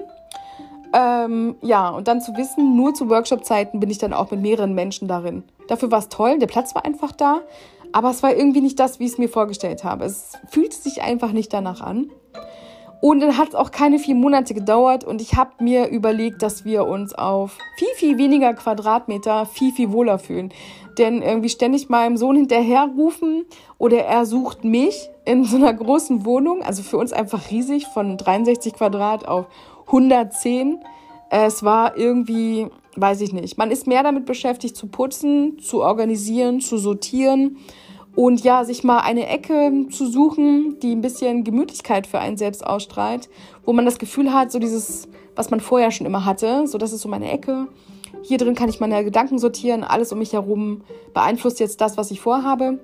Ähm, 0.93 1.55
ja, 1.61 1.89
und 1.89 2.07
dann 2.07 2.21
zu 2.21 2.37
wissen, 2.37 2.75
nur 2.75 2.93
zu 2.93 3.09
Workshop-Zeiten 3.09 3.79
bin 3.79 3.89
ich 3.89 3.97
dann 3.97 4.13
auch 4.13 4.31
mit 4.31 4.41
mehreren 4.41 4.73
Menschen 4.73 5.07
darin. 5.07 5.43
Dafür 5.67 5.91
war 5.91 5.99
es 5.99 6.09
toll, 6.09 6.37
der 6.39 6.47
Platz 6.47 6.75
war 6.75 6.85
einfach 6.85 7.11
da, 7.11 7.41
aber 7.91 8.09
es 8.09 8.23
war 8.23 8.35
irgendwie 8.35 8.61
nicht 8.61 8.79
das, 8.79 8.99
wie 8.99 9.05
ich 9.05 9.13
es 9.13 9.17
mir 9.17 9.29
vorgestellt 9.29 9.83
habe. 9.83 10.05
Es 10.05 10.33
fühlte 10.49 10.75
sich 10.75 11.01
einfach 11.01 11.31
nicht 11.31 11.53
danach 11.53 11.81
an. 11.81 12.11
Und 12.99 13.19
dann 13.19 13.37
hat 13.37 13.49
es 13.49 13.55
auch 13.55 13.71
keine 13.71 13.99
vier 13.99 14.15
Monate 14.15 14.53
gedauert 14.53 15.03
und 15.03 15.21
ich 15.21 15.35
habe 15.35 15.63
mir 15.63 15.87
überlegt, 15.89 16.41
dass 16.41 16.65
wir 16.65 16.87
uns 16.87 17.13
auf 17.13 17.57
viel, 17.77 17.93
viel 17.95 18.17
weniger 18.17 18.53
Quadratmeter 18.55 19.45
viel, 19.45 19.71
viel 19.71 19.91
wohler 19.91 20.17
fühlen. 20.17 20.51
Denn 20.97 21.21
irgendwie 21.21 21.49
ständig 21.49 21.89
meinem 21.89 22.17
Sohn 22.17 22.35
hinterherrufen 22.35 23.45
oder 23.77 23.99
er 23.99 24.25
sucht 24.25 24.63
mich 24.63 25.11
in 25.25 25.43
so 25.43 25.57
einer 25.57 25.73
großen 25.73 26.25
Wohnung, 26.25 26.63
also 26.63 26.81
für 26.81 26.97
uns 26.97 27.13
einfach 27.13 27.51
riesig, 27.51 27.85
von 27.85 28.17
63 28.17 28.73
Quadrat 28.73 29.27
auf 29.27 29.45
110. 29.85 30.79
Es 31.29 31.63
war 31.63 31.97
irgendwie, 31.97 32.67
weiß 32.99 33.21
ich 33.21 33.31
nicht, 33.31 33.57
man 33.57 33.71
ist 33.71 33.87
mehr 33.87 34.03
damit 34.03 34.25
beschäftigt 34.25 34.75
zu 34.75 34.87
putzen, 34.87 35.59
zu 35.59 35.81
organisieren, 35.81 36.59
zu 36.59 36.77
sortieren 36.77 37.57
und 38.15 38.43
ja, 38.43 38.65
sich 38.65 38.83
mal 38.83 38.99
eine 38.99 39.27
Ecke 39.27 39.85
zu 39.91 40.07
suchen, 40.07 40.79
die 40.81 40.93
ein 40.93 41.01
bisschen 41.01 41.43
Gemütlichkeit 41.43 42.07
für 42.07 42.19
einen 42.19 42.37
selbst 42.37 42.65
ausstrahlt, 42.65 43.29
wo 43.63 43.73
man 43.73 43.85
das 43.85 43.99
Gefühl 43.99 44.33
hat, 44.33 44.51
so 44.51 44.59
dieses, 44.59 45.07
was 45.35 45.51
man 45.51 45.59
vorher 45.59 45.91
schon 45.91 46.07
immer 46.07 46.25
hatte, 46.25 46.67
so 46.67 46.77
das 46.77 46.93
ist 46.93 47.01
so 47.01 47.09
meine 47.09 47.31
Ecke. 47.31 47.67
Hier 48.23 48.39
drin 48.39 48.55
kann 48.55 48.69
ich 48.69 48.79
meine 48.79 49.03
Gedanken 49.03 49.37
sortieren, 49.37 49.83
alles 49.83 50.11
um 50.11 50.19
mich 50.19 50.33
herum 50.33 50.81
beeinflusst 51.13 51.59
jetzt 51.59 51.79
das, 51.79 51.97
was 51.97 52.09
ich 52.09 52.19
vorhabe. 52.19 52.79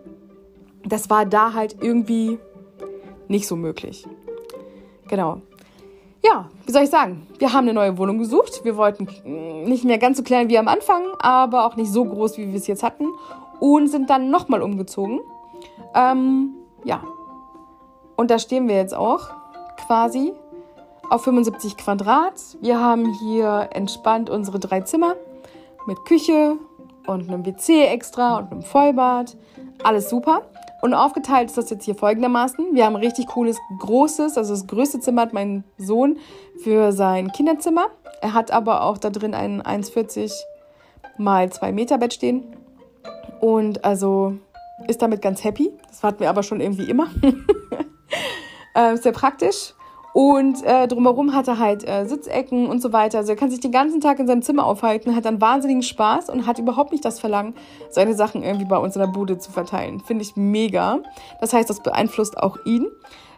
Das 0.85 1.09
war 1.09 1.25
da 1.25 1.53
halt 1.53 1.77
irgendwie 1.81 2.37
nicht 3.27 3.47
so 3.47 3.55
möglich. 3.55 4.05
Genau 5.07 5.41
ja, 6.23 6.49
wie 6.65 6.71
soll 6.71 6.83
ich 6.83 6.89
sagen? 6.89 7.27
Wir 7.37 7.51
haben 7.51 7.65
eine 7.65 7.73
neue 7.73 7.97
Wohnung 7.97 8.17
gesucht. 8.17 8.61
Wir 8.63 8.77
wollten 8.77 9.07
nicht 9.65 9.83
mehr 9.83 9.97
ganz 9.97 10.17
so 10.17 10.23
klein 10.23 10.49
wie 10.49 10.57
am 10.57 10.67
Anfang, 10.67 11.03
aber 11.19 11.65
auch 11.65 11.75
nicht 11.75 11.91
so 11.91 12.05
groß, 12.05 12.37
wie 12.37 12.47
wir 12.47 12.55
es 12.55 12.67
jetzt 12.67 12.81
hatten. 12.81 13.07
Und 13.59 13.87
sind 13.87 14.09
dann 14.09 14.29
nochmal 14.29 14.61
umgezogen. 14.61 15.19
Ähm, 15.93 16.55
ja. 16.85 17.03
Und 18.15 18.31
da 18.31 18.39
stehen 18.39 18.67
wir 18.67 18.75
jetzt 18.75 18.93
auch 18.93 19.29
quasi 19.85 20.33
auf 21.09 21.23
75 21.23 21.77
Quadrat. 21.77 22.33
Wir 22.61 22.79
haben 22.79 23.13
hier 23.19 23.69
entspannt 23.73 24.29
unsere 24.29 24.59
drei 24.59 24.81
Zimmer 24.81 25.15
mit 25.87 26.03
Küche 26.05 26.57
und 27.05 27.29
einem 27.29 27.45
WC 27.45 27.85
extra 27.85 28.37
und 28.37 28.51
einem 28.51 28.61
Vollbad. 28.61 29.35
Alles 29.83 30.09
super. 30.09 30.43
Und 30.83 30.93
aufgeteilt 30.93 31.47
ist 31.47 31.57
das 31.57 31.69
jetzt 31.69 31.85
hier 31.85 31.95
folgendermaßen. 31.95 32.75
Wir 32.75 32.83
haben 32.83 32.97
ein 32.97 33.01
richtig 33.01 33.27
cooles, 33.27 33.57
großes, 33.79 34.37
also 34.37 34.53
das 34.53 34.67
größte 34.67 34.99
Zimmer 34.99 35.21
hat 35.21 35.31
mein 35.31 35.63
Sohn 35.77 36.17
für 36.61 36.91
sein 36.91 37.31
Kinderzimmer. 37.31 37.85
Er 38.19 38.33
hat 38.33 38.51
aber 38.51 38.83
auch 38.83 38.97
da 38.97 39.09
drin 39.09 39.33
ein 39.33 39.61
1,40 39.61 40.33
mal 41.17 41.49
2 41.49 41.71
Meter 41.71 41.97
Bett 41.97 42.13
stehen. 42.13 42.57
Und 43.39 43.85
also 43.85 44.33
ist 44.89 45.01
damit 45.01 45.21
ganz 45.21 45.45
happy. 45.45 45.71
Das 45.87 46.03
hatten 46.03 46.19
wir 46.19 46.29
aber 46.29 46.43
schon 46.43 46.59
irgendwie 46.59 46.89
immer. 46.89 47.07
äh, 48.75 48.97
sehr 48.97 49.13
praktisch. 49.13 49.75
Und 50.13 50.63
äh, 50.63 50.87
drumherum 50.87 51.33
hat 51.33 51.47
er 51.47 51.57
halt 51.57 51.87
äh, 51.87 52.05
Sitzecken 52.05 52.67
und 52.67 52.81
so 52.81 52.93
weiter. 52.93 53.17
Also 53.17 53.31
er 53.31 53.35
kann 53.35 53.49
sich 53.49 53.59
den 53.59 53.71
ganzen 53.71 53.99
Tag 53.99 54.19
in 54.19 54.27
seinem 54.27 54.43
Zimmer 54.43 54.65
aufhalten, 54.65 55.15
hat 55.15 55.25
dann 55.25 55.41
wahnsinnigen 55.41 55.81
Spaß 55.81 56.29
und 56.29 56.45
hat 56.45 56.59
überhaupt 56.59 56.91
nicht 56.91 57.03
das 57.03 57.19
Verlangen, 57.19 57.55
seine 57.89 58.13
Sachen 58.13 58.43
irgendwie 58.43 58.65
bei 58.65 58.77
uns 58.77 58.95
in 58.95 59.01
der 59.01 59.07
Bude 59.07 59.39
zu 59.39 59.51
verteilen. 59.51 59.99
Finde 59.99 60.23
ich 60.23 60.35
mega. 60.35 60.99
Das 61.41 61.51
heißt, 61.51 61.67
das 61.67 61.81
beeinflusst 61.81 62.37
auch 62.37 62.57
ihn. 62.63 62.87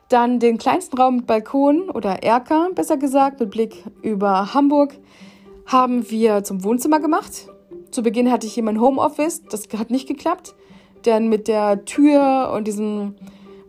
Dann 0.09 0.39
den 0.39 0.57
kleinsten 0.57 0.97
Raum 0.97 1.17
mit 1.17 1.27
Balkon 1.27 1.89
oder 1.89 2.23
Erker, 2.23 2.69
besser 2.75 2.97
gesagt, 2.97 3.39
mit 3.39 3.51
Blick 3.51 3.83
über 4.01 4.53
Hamburg, 4.53 4.95
haben 5.65 6.09
wir 6.11 6.43
zum 6.43 6.63
Wohnzimmer 6.63 6.99
gemacht. 6.99 7.47
Zu 7.89 8.03
Beginn 8.03 8.29
hatte 8.29 8.45
ich 8.45 8.53
hier 8.53 8.63
mein 8.63 8.81
Homeoffice, 8.81 9.43
das 9.49 9.63
hat 9.77 9.89
nicht 9.89 10.07
geklappt. 10.07 10.55
Denn 11.05 11.29
mit 11.29 11.47
der 11.47 11.85
Tür 11.85 12.51
und 12.53 12.67
diesem 12.67 13.15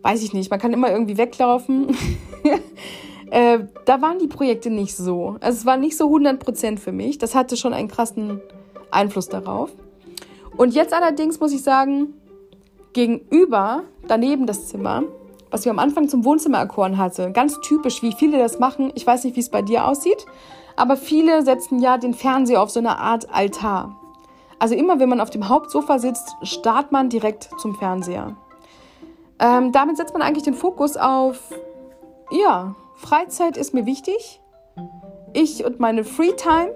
weiß 0.03 0.23
ich 0.23 0.33
nicht, 0.33 0.49
man 0.49 0.59
kann 0.59 0.73
immer 0.73 0.91
irgendwie 0.91 1.17
weglaufen. 1.17 1.87
äh, 3.31 3.59
da 3.85 4.01
waren 4.01 4.19
die 4.19 4.27
Projekte 4.27 4.69
nicht 4.69 4.95
so. 4.95 5.37
Also 5.41 5.59
es 5.59 5.65
war 5.65 5.77
nicht 5.77 5.97
so 5.97 6.07
100% 6.07 6.79
für 6.79 6.91
mich. 6.91 7.17
Das 7.17 7.35
hatte 7.35 7.57
schon 7.57 7.73
einen 7.73 7.87
krassen 7.87 8.41
Einfluss 8.91 9.29
darauf. 9.29 9.71
Und 10.55 10.73
jetzt 10.73 10.93
allerdings 10.93 11.39
muss 11.39 11.51
ich 11.51 11.63
sagen, 11.63 12.13
gegenüber, 12.93 13.83
daneben 14.07 14.47
das 14.47 14.67
Zimmer, 14.67 15.03
was 15.51 15.65
wir 15.65 15.71
am 15.71 15.79
Anfang 15.79 16.09
zum 16.09 16.25
Wohnzimmer 16.25 16.57
erkoren 16.57 16.97
hatte, 16.97 17.31
ganz 17.31 17.59
typisch, 17.61 18.01
wie 18.01 18.13
viele 18.13 18.39
das 18.39 18.59
machen. 18.59 18.91
Ich 18.95 19.05
weiß 19.05 19.23
nicht, 19.23 19.35
wie 19.35 19.39
es 19.41 19.49
bei 19.49 19.61
dir 19.61 19.87
aussieht, 19.87 20.25
aber 20.75 20.97
viele 20.97 21.43
setzen 21.43 21.79
ja 21.79 21.97
den 21.97 22.13
Fernseher 22.13 22.61
auf 22.61 22.69
so 22.69 22.79
eine 22.79 22.97
Art 22.97 23.33
Altar. 23.33 23.95
Also 24.59 24.73
immer, 24.73 24.99
wenn 24.99 25.09
man 25.09 25.21
auf 25.21 25.29
dem 25.29 25.47
Hauptsofa 25.47 25.99
sitzt, 25.99 26.35
starrt 26.41 26.91
man 26.91 27.09
direkt 27.09 27.49
zum 27.59 27.75
Fernseher. 27.75 28.35
Ähm, 29.39 29.71
damit 29.71 29.97
setzt 29.97 30.13
man 30.13 30.23
eigentlich 30.23 30.43
den 30.43 30.55
Fokus 30.55 30.97
auf, 30.97 31.53
ja, 32.31 32.75
Freizeit 32.95 33.57
ist 33.57 33.73
mir 33.73 33.85
wichtig. 33.85 34.41
Ich 35.33 35.65
und 35.65 35.79
meine 35.79 36.03
Freetime. 36.03 36.71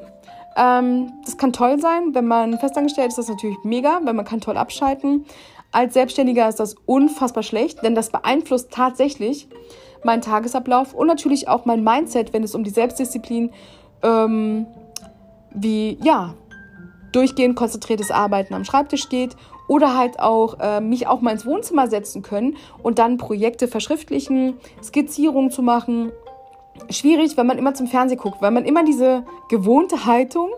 Ähm, 0.55 1.13
das 1.25 1.37
kann 1.37 1.53
toll 1.53 1.79
sein. 1.79 2.13
Wenn 2.13 2.27
man 2.27 2.59
festangestellt 2.59 3.07
ist, 3.07 3.17
ist 3.17 3.29
das 3.29 3.35
natürlich 3.35 3.57
mega, 3.63 4.01
weil 4.03 4.13
man 4.13 4.25
kann 4.25 4.41
toll 4.41 4.57
abschalten. 4.57 5.25
Als 5.71 5.93
Selbstständiger 5.93 6.49
ist 6.49 6.59
das 6.59 6.75
unfassbar 6.85 7.43
schlecht, 7.43 7.81
denn 7.83 7.95
das 7.95 8.09
beeinflusst 8.09 8.71
tatsächlich 8.71 9.47
meinen 10.03 10.21
Tagesablauf 10.21 10.93
und 10.93 11.07
natürlich 11.07 11.47
auch 11.47 11.65
mein 11.65 11.83
Mindset, 11.83 12.33
wenn 12.33 12.43
es 12.43 12.55
um 12.55 12.63
die 12.63 12.71
Selbstdisziplin 12.71 13.51
ähm, 14.03 14.65
wie 15.53 15.97
ja 16.03 16.33
durchgehend 17.11 17.55
konzentriertes 17.55 18.11
Arbeiten 18.11 18.53
am 18.53 18.63
Schreibtisch 18.63 19.09
geht 19.09 19.35
oder 19.71 19.95
halt 19.95 20.19
auch 20.19 20.59
äh, 20.59 20.81
mich 20.81 21.07
auch 21.07 21.21
mal 21.21 21.31
ins 21.31 21.45
Wohnzimmer 21.45 21.87
setzen 21.87 22.21
können 22.23 22.57
und 22.83 22.99
dann 22.99 23.15
Projekte 23.15 23.69
verschriftlichen, 23.69 24.57
Skizzierungen 24.83 25.49
zu 25.49 25.61
machen. 25.61 26.11
Schwierig, 26.89 27.37
wenn 27.37 27.47
man 27.47 27.57
immer 27.57 27.73
zum 27.73 27.87
Fernsehen 27.87 28.19
guckt, 28.19 28.41
weil 28.41 28.51
man 28.51 28.65
immer 28.65 28.83
diese 28.83 29.23
gewohnte 29.47 30.05
Haltung 30.05 30.49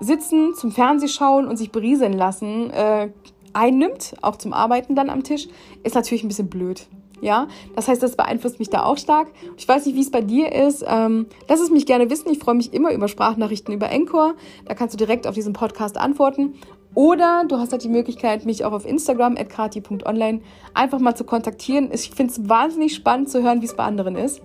sitzen, 0.00 0.54
zum 0.54 0.72
Fernseh 0.72 1.08
schauen 1.08 1.46
und 1.46 1.58
sich 1.58 1.72
berieseln 1.72 2.14
lassen 2.14 2.70
äh, 2.70 3.10
einnimmt, 3.52 4.14
auch 4.22 4.36
zum 4.36 4.54
Arbeiten 4.54 4.94
dann 4.94 5.10
am 5.10 5.24
Tisch, 5.24 5.48
ist 5.82 5.94
natürlich 5.94 6.24
ein 6.24 6.28
bisschen 6.28 6.48
blöd. 6.48 6.86
Ja, 7.20 7.48
das 7.76 7.86
heißt, 7.86 8.02
das 8.02 8.16
beeinflusst 8.16 8.60
mich 8.60 8.70
da 8.70 8.82
auch 8.82 8.96
stark. 8.96 9.28
Ich 9.58 9.68
weiß 9.68 9.84
nicht, 9.84 9.94
wie 9.94 10.00
es 10.00 10.10
bei 10.10 10.22
dir 10.22 10.52
ist. 10.52 10.84
Ähm, 10.88 11.26
lass 11.48 11.60
es 11.60 11.70
mich 11.70 11.84
gerne 11.84 12.08
wissen. 12.08 12.32
Ich 12.32 12.38
freue 12.38 12.54
mich 12.54 12.72
immer 12.72 12.92
über 12.92 13.08
Sprachnachrichten 13.08 13.74
über 13.74 13.90
Encore. 13.90 14.34
Da 14.64 14.74
kannst 14.74 14.94
du 14.94 14.98
direkt 14.98 15.26
auf 15.28 15.34
diesen 15.34 15.52
Podcast 15.52 15.98
antworten. 15.98 16.54
Oder 16.94 17.44
du 17.48 17.58
hast 17.58 17.72
halt 17.72 17.84
die 17.84 17.88
Möglichkeit, 17.88 18.44
mich 18.44 18.64
auch 18.64 18.72
auf 18.72 18.84
Instagram 18.84 19.36
at 19.36 19.48
kati.online 19.48 20.40
einfach 20.74 20.98
mal 20.98 21.14
zu 21.14 21.24
kontaktieren. 21.24 21.90
Ich 21.92 22.10
finde 22.10 22.32
es 22.32 22.48
wahnsinnig 22.48 22.94
spannend 22.94 23.30
zu 23.30 23.42
hören, 23.42 23.62
wie 23.62 23.66
es 23.66 23.74
bei 23.74 23.84
anderen 23.84 24.16
ist. 24.16 24.42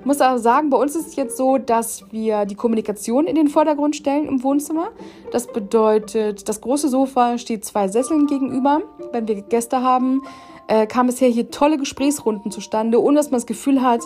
Ich 0.00 0.06
muss 0.06 0.22
aber 0.22 0.38
sagen, 0.38 0.70
bei 0.70 0.78
uns 0.78 0.96
ist 0.96 1.08
es 1.08 1.16
jetzt 1.16 1.36
so, 1.36 1.58
dass 1.58 2.10
wir 2.10 2.46
die 2.46 2.54
Kommunikation 2.54 3.26
in 3.26 3.34
den 3.34 3.48
Vordergrund 3.48 3.94
stellen 3.96 4.26
im 4.28 4.42
Wohnzimmer. 4.42 4.88
Das 5.30 5.46
bedeutet, 5.46 6.48
das 6.48 6.62
große 6.62 6.88
Sofa 6.88 7.36
steht 7.36 7.66
zwei 7.66 7.86
Sesseln 7.88 8.26
gegenüber. 8.26 8.80
Wenn 9.12 9.28
wir 9.28 9.42
Gäste 9.42 9.82
haben, 9.82 10.22
äh, 10.68 10.86
kam 10.86 11.08
bisher 11.08 11.28
hier 11.28 11.50
tolle 11.50 11.76
Gesprächsrunden 11.76 12.50
zustande, 12.50 13.02
ohne 13.02 13.16
dass 13.18 13.30
man 13.30 13.40
das 13.40 13.46
Gefühl 13.46 13.82
hat, 13.82 14.00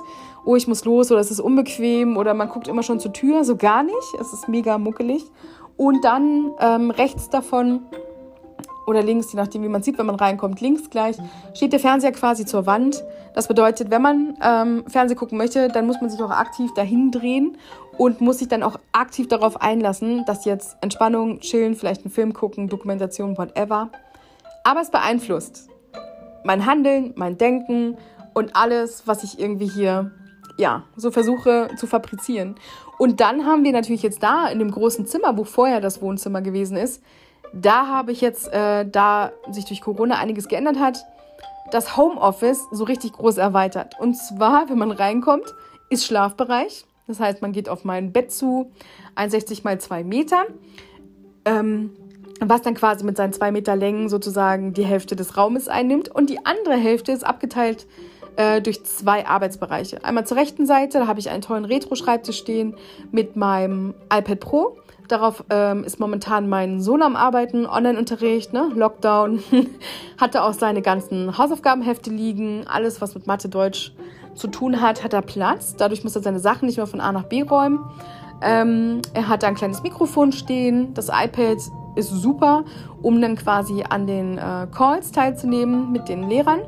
oh, 0.45 0.57
ich 0.57 0.67
muss 0.67 0.85
los 0.85 1.13
oder 1.13 1.21
es 1.21 1.31
ist 1.31 1.39
unbequem 1.39 2.17
oder 2.17 2.35
man 2.35 2.49
guckt 2.49 2.67
immer 2.67 2.83
schon 2.83 2.99
zur 2.99 3.13
Tür. 3.13 3.45
So 3.45 3.55
gar 3.55 3.85
nicht. 3.85 4.15
Es 4.21 4.33
ist 4.33 4.49
mega 4.49 4.79
muckelig. 4.79 5.25
Und 5.77 6.05
dann 6.05 6.53
ähm, 6.61 6.91
rechts 6.91 7.29
davon 7.31 7.81
oder 8.87 9.03
links, 9.03 9.33
je 9.33 9.39
nachdem, 9.39 9.63
wie 9.63 9.69
man 9.69 9.83
sieht, 9.83 9.99
wenn 9.99 10.07
man 10.07 10.17
reinkommt, 10.17 10.61
links 10.61 10.91
gleich, 10.91 11.17
steht 11.55 11.73
der 11.73 11.81
Fernseher 11.81 12.13
quasi 12.13 12.45
zur 12.45 12.67
Wand. 12.67 13.03
Das 13.35 13.49
bedeutet, 13.49 13.91
wenn 13.91 14.03
man 14.03 14.37
ähm, 14.43 14.85
Fernsehen 14.87 15.19
gucken 15.19 15.39
möchte, 15.39 15.69
dann 15.69 15.87
muss 15.87 16.01
man 16.01 16.11
sich 16.11 16.23
auch 16.23 16.31
aktiv 16.31 16.71
dahin 16.75 17.11
drehen 17.11 17.57
und 17.97 18.21
muss 18.21 18.39
sich 18.39 18.49
dann 18.49 18.63
auch 18.63 18.79
aktiv 18.93 19.27
darauf 19.29 19.61
einlassen, 19.61 20.25
dass 20.27 20.45
jetzt 20.45 20.77
Entspannung, 20.81 21.41
Chillen, 21.41 21.75
vielleicht 21.75 22.03
einen 22.05 22.13
Film 22.13 22.35
gucken, 22.35 22.69
Dokumentation, 22.69 23.37
whatever. 23.39 23.91
Aber 24.65 24.81
es 24.81 24.91
beeinflusst 24.91 25.69
mein 26.45 26.67
Handeln, 26.67 27.13
mein 27.17 27.37
Denken 27.37 27.97
und 28.35 28.55
alles, 28.55 29.07
was 29.07 29.25
ich 29.25 29.41
irgendwie 29.41 29.69
hier, 29.69 30.13
ja, 30.57 30.85
so 30.97 31.11
versuche 31.11 31.71
zu 31.77 31.87
fabrizieren. 31.87 32.55
Und 32.99 33.21
dann 33.21 33.45
haben 33.45 33.65
wir 33.65 33.73
natürlich 33.73 34.03
jetzt 34.03 34.23
da 34.23 34.49
in 34.49 34.59
dem 34.59 34.71
großen 34.71 35.07
Zimmer, 35.07 35.37
wo 35.37 35.45
vorher 35.45 35.81
das 35.81 36.01
Wohnzimmer 36.01 36.43
gewesen 36.43 36.77
ist, 36.77 37.03
da 37.53 37.87
habe 37.87 38.13
ich 38.13 38.21
jetzt, 38.21 38.53
äh, 38.53 38.85
da 38.89 39.33
sich 39.51 39.65
durch 39.65 39.81
Corona 39.81 40.17
einiges 40.17 40.49
geändert 40.49 40.79
hat, 40.79 41.05
das 41.71 41.97
Homeoffice 41.97 42.67
so 42.73 42.85
richtig 42.85 43.13
groß 43.13 43.39
erweitert. 43.39 43.99
Und 43.99 44.15
zwar, 44.15 44.69
wenn 44.69 44.79
man 44.79 44.91
reinkommt, 44.91 45.55
ist 45.89 46.05
Schlafbereich. 46.05 46.85
Das 47.07 47.21
heißt, 47.21 47.43
man 47.43 47.53
geht 47.53 47.69
auf 47.69 47.85
mein 47.85 48.13
Bett 48.13 48.33
zu, 48.33 48.73
1,60 49.17 49.61
mal 49.63 49.81
2 49.81 50.05
Meter, 50.05 50.45
ähm, 51.45 51.91
was 52.41 52.63
dann 52.63 52.75
quasi 52.75 53.05
mit 53.05 53.17
seinen 53.17 53.33
2 53.33 53.53
Meter 53.53 53.77
Längen 53.77 54.09
sozusagen 54.09 54.73
die 54.73 54.85
Hälfte 54.85 55.15
des 55.15 55.37
Raumes 55.37 55.69
einnimmt. 55.69 56.09
Und 56.09 56.31
die 56.31 56.45
andere 56.45 56.77
Hälfte 56.77 57.13
ist 57.13 57.25
abgeteilt 57.25 57.87
äh, 58.37 58.61
durch 58.61 58.85
zwei 58.85 59.27
Arbeitsbereiche. 59.27 60.05
Einmal 60.05 60.27
zur 60.27 60.37
rechten 60.37 60.67
Seite, 60.67 60.99
da 60.99 61.07
habe 61.07 61.21
ich 61.21 61.31
einen 61.31 61.43
tollen 61.43 61.65
Retro-Schreibtisch 61.65 62.39
stehen 62.39 62.77
mit 63.11 63.37
meinem 63.37 63.95
iPad 64.13 64.41
Pro. 64.41 64.77
Darauf 65.09 65.45
ähm, 65.51 65.85
ist 65.85 66.01
momentan 66.01 66.49
mein 66.49 66.81
Sohn 66.81 67.03
am 67.03 67.15
Arbeiten, 67.15 67.67
Online-Unterricht, 67.67 68.53
ne? 68.53 68.71
Lockdown. 68.75 69.43
Hatte 70.19 70.43
auch 70.43 70.55
seine 70.55 70.81
ganzen 70.81 71.37
Hausaufgabenhefte 71.37 72.11
liegen, 72.11 72.67
alles, 72.67 73.03
was 73.03 73.15
mit 73.15 73.27
Mathe, 73.27 73.49
Deutsch 73.49 73.93
zu 74.35 74.49
tun 74.49 74.81
hat, 74.81 75.05
hat 75.05 75.13
er 75.13 75.23
Platz. 75.23 75.77
Dadurch 75.77 76.03
muss 76.05 76.17
er 76.17 76.23
seine 76.23 76.41
Sachen 76.41 76.67
nicht 76.67 76.77
mehr 76.77 76.87
von 76.87 77.01
A 77.01 77.13
nach 77.13 77.25
B 77.25 77.43
räumen. 77.43 77.81
Ähm, 78.43 79.01
er 79.13 79.29
hat 79.29 79.43
da 79.43 79.49
ein 79.49 79.55
kleines 79.55 79.83
Mikrofon 79.83 80.33
stehen. 80.33 80.93
Das 80.95 81.09
iPad 81.09 81.59
ist 81.95 82.11
super, 82.11 82.65
um 83.03 83.21
dann 83.21 83.37
quasi 83.37 83.85
an 83.89 84.07
den 84.07 84.39
äh, 84.39 84.67
Calls 84.75 85.13
teilzunehmen 85.13 85.93
mit 85.93 86.09
den 86.09 86.29
Lehrern. 86.29 86.61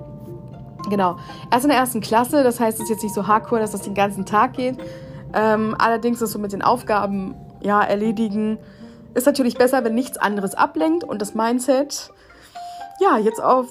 Genau. 0.88 1.16
Er 1.50 1.58
ist 1.58 1.64
in 1.64 1.70
der 1.70 1.78
ersten 1.78 2.00
Klasse, 2.00 2.42
das 2.42 2.60
heißt, 2.60 2.78
es 2.78 2.84
ist 2.84 2.90
jetzt 2.90 3.02
nicht 3.02 3.14
so 3.14 3.26
hardcore, 3.26 3.60
dass 3.60 3.72
das 3.72 3.82
den 3.82 3.94
ganzen 3.94 4.24
Tag 4.24 4.54
geht. 4.54 4.76
Ähm, 5.34 5.74
allerdings 5.78 6.22
ist 6.22 6.32
so 6.32 6.38
mit 6.38 6.52
den 6.52 6.62
Aufgaben 6.62 7.34
ja, 7.60 7.82
erledigen, 7.82 8.58
ist 9.14 9.26
natürlich 9.26 9.56
besser, 9.56 9.82
wenn 9.84 9.94
nichts 9.94 10.18
anderes 10.18 10.54
ablenkt 10.54 11.02
und 11.02 11.20
das 11.20 11.34
Mindset 11.34 12.10
ja 13.00 13.18
jetzt 13.18 13.42
auf 13.42 13.66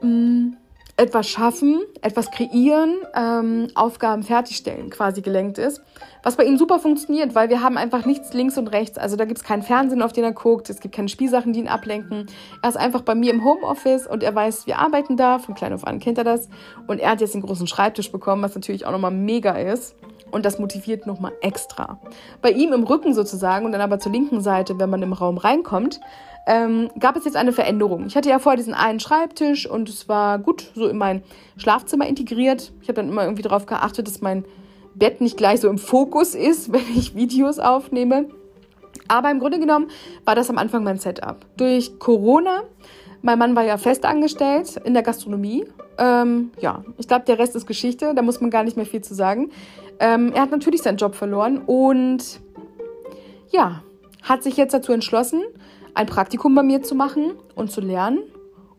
mh, 0.00 0.08
mm, 0.08 0.56
etwas 0.96 1.28
schaffen, 1.28 1.80
etwas 2.02 2.30
kreieren, 2.30 2.96
ähm, 3.14 3.68
Aufgaben 3.74 4.24
fertigstellen 4.24 4.90
quasi 4.90 5.22
gelenkt 5.22 5.58
ist. 5.58 5.80
Was 6.22 6.36
bei 6.36 6.44
ihm 6.44 6.58
super 6.58 6.78
funktioniert, 6.78 7.34
weil 7.34 7.48
wir 7.48 7.62
haben 7.62 7.76
einfach 7.76 8.04
nichts 8.04 8.32
links 8.32 8.58
und 8.58 8.68
rechts. 8.68 8.98
Also 8.98 9.16
da 9.16 9.24
gibt 9.24 9.38
es 9.38 9.44
keinen 9.44 9.62
Fernsehen, 9.62 10.02
auf 10.02 10.12
den 10.12 10.24
er 10.24 10.32
guckt, 10.32 10.70
es 10.70 10.80
gibt 10.80 10.94
keine 10.94 11.08
Spielsachen, 11.08 11.52
die 11.52 11.60
ihn 11.60 11.68
ablenken. 11.68 12.26
Er 12.62 12.68
ist 12.68 12.76
einfach 12.76 13.02
bei 13.02 13.14
mir 13.14 13.32
im 13.32 13.44
Homeoffice 13.44 14.06
und 14.06 14.22
er 14.22 14.34
weiß, 14.34 14.66
wir 14.66 14.78
arbeiten 14.78 15.16
da, 15.16 15.38
von 15.38 15.54
klein 15.54 15.72
auf 15.72 15.86
an 15.86 15.98
kennt 15.98 16.18
er 16.18 16.24
das. 16.24 16.48
Und 16.86 17.00
er 17.00 17.10
hat 17.10 17.20
jetzt 17.20 17.34
einen 17.34 17.42
großen 17.42 17.66
Schreibtisch 17.66 18.10
bekommen, 18.10 18.42
was 18.42 18.54
natürlich 18.54 18.86
auch 18.86 18.92
nochmal 18.92 19.10
mega 19.10 19.52
ist. 19.52 19.94
Und 20.30 20.44
das 20.44 20.58
motiviert 20.58 21.06
nochmal 21.06 21.32
extra. 21.40 21.98
Bei 22.42 22.50
ihm 22.50 22.72
im 22.72 22.84
Rücken 22.84 23.14
sozusagen 23.14 23.64
und 23.64 23.72
dann 23.72 23.80
aber 23.80 23.98
zur 23.98 24.12
linken 24.12 24.42
Seite, 24.42 24.78
wenn 24.78 24.90
man 24.90 25.02
im 25.02 25.14
Raum 25.14 25.38
reinkommt, 25.38 26.00
ähm, 26.46 26.90
gab 26.98 27.16
es 27.16 27.24
jetzt 27.24 27.36
eine 27.36 27.52
Veränderung. 27.52 28.06
Ich 28.06 28.16
hatte 28.16 28.30
ja 28.30 28.38
vorher 28.38 28.56
diesen 28.56 28.74
einen 28.74 29.00
Schreibtisch 29.00 29.68
und 29.68 29.88
es 29.88 30.08
war 30.08 30.38
gut 30.38 30.70
so 30.74 30.88
in 30.88 30.96
mein 30.96 31.22
Schlafzimmer 31.58 32.06
integriert. 32.06 32.72
Ich 32.80 32.88
habe 32.88 32.96
dann 32.96 33.08
immer 33.08 33.22
irgendwie 33.22 33.42
darauf 33.42 33.66
geachtet, 33.66 34.06
dass 34.06 34.20
mein 34.20 34.44
Bett 34.98 35.20
nicht 35.20 35.36
gleich 35.36 35.60
so 35.60 35.68
im 35.68 35.78
Fokus 35.78 36.34
ist, 36.34 36.72
wenn 36.72 36.84
ich 36.94 37.14
Videos 37.14 37.58
aufnehme. 37.58 38.26
Aber 39.08 39.30
im 39.30 39.38
Grunde 39.38 39.58
genommen 39.58 39.88
war 40.24 40.34
das 40.34 40.50
am 40.50 40.58
Anfang 40.58 40.84
mein 40.84 40.98
Setup. 40.98 41.36
Durch 41.56 41.98
Corona, 41.98 42.62
mein 43.22 43.38
Mann 43.38 43.56
war 43.56 43.64
ja 43.64 43.78
fest 43.78 44.04
angestellt 44.04 44.76
in 44.84 44.92
der 44.94 45.02
Gastronomie. 45.02 45.64
Ähm, 45.98 46.50
ja, 46.60 46.84
ich 46.98 47.08
glaube, 47.08 47.24
der 47.24 47.38
Rest 47.38 47.56
ist 47.56 47.66
Geschichte, 47.66 48.12
da 48.14 48.22
muss 48.22 48.40
man 48.40 48.50
gar 48.50 48.64
nicht 48.64 48.76
mehr 48.76 48.86
viel 48.86 49.02
zu 49.02 49.14
sagen. 49.14 49.50
Ähm, 49.98 50.32
er 50.34 50.42
hat 50.42 50.50
natürlich 50.50 50.82
seinen 50.82 50.98
Job 50.98 51.14
verloren 51.14 51.58
und 51.58 52.40
ja, 53.50 53.82
hat 54.22 54.42
sich 54.42 54.56
jetzt 54.56 54.74
dazu 54.74 54.92
entschlossen, 54.92 55.42
ein 55.94 56.06
Praktikum 56.06 56.54
bei 56.54 56.62
mir 56.62 56.82
zu 56.82 56.94
machen 56.94 57.32
und 57.54 57.72
zu 57.72 57.80
lernen, 57.80 58.20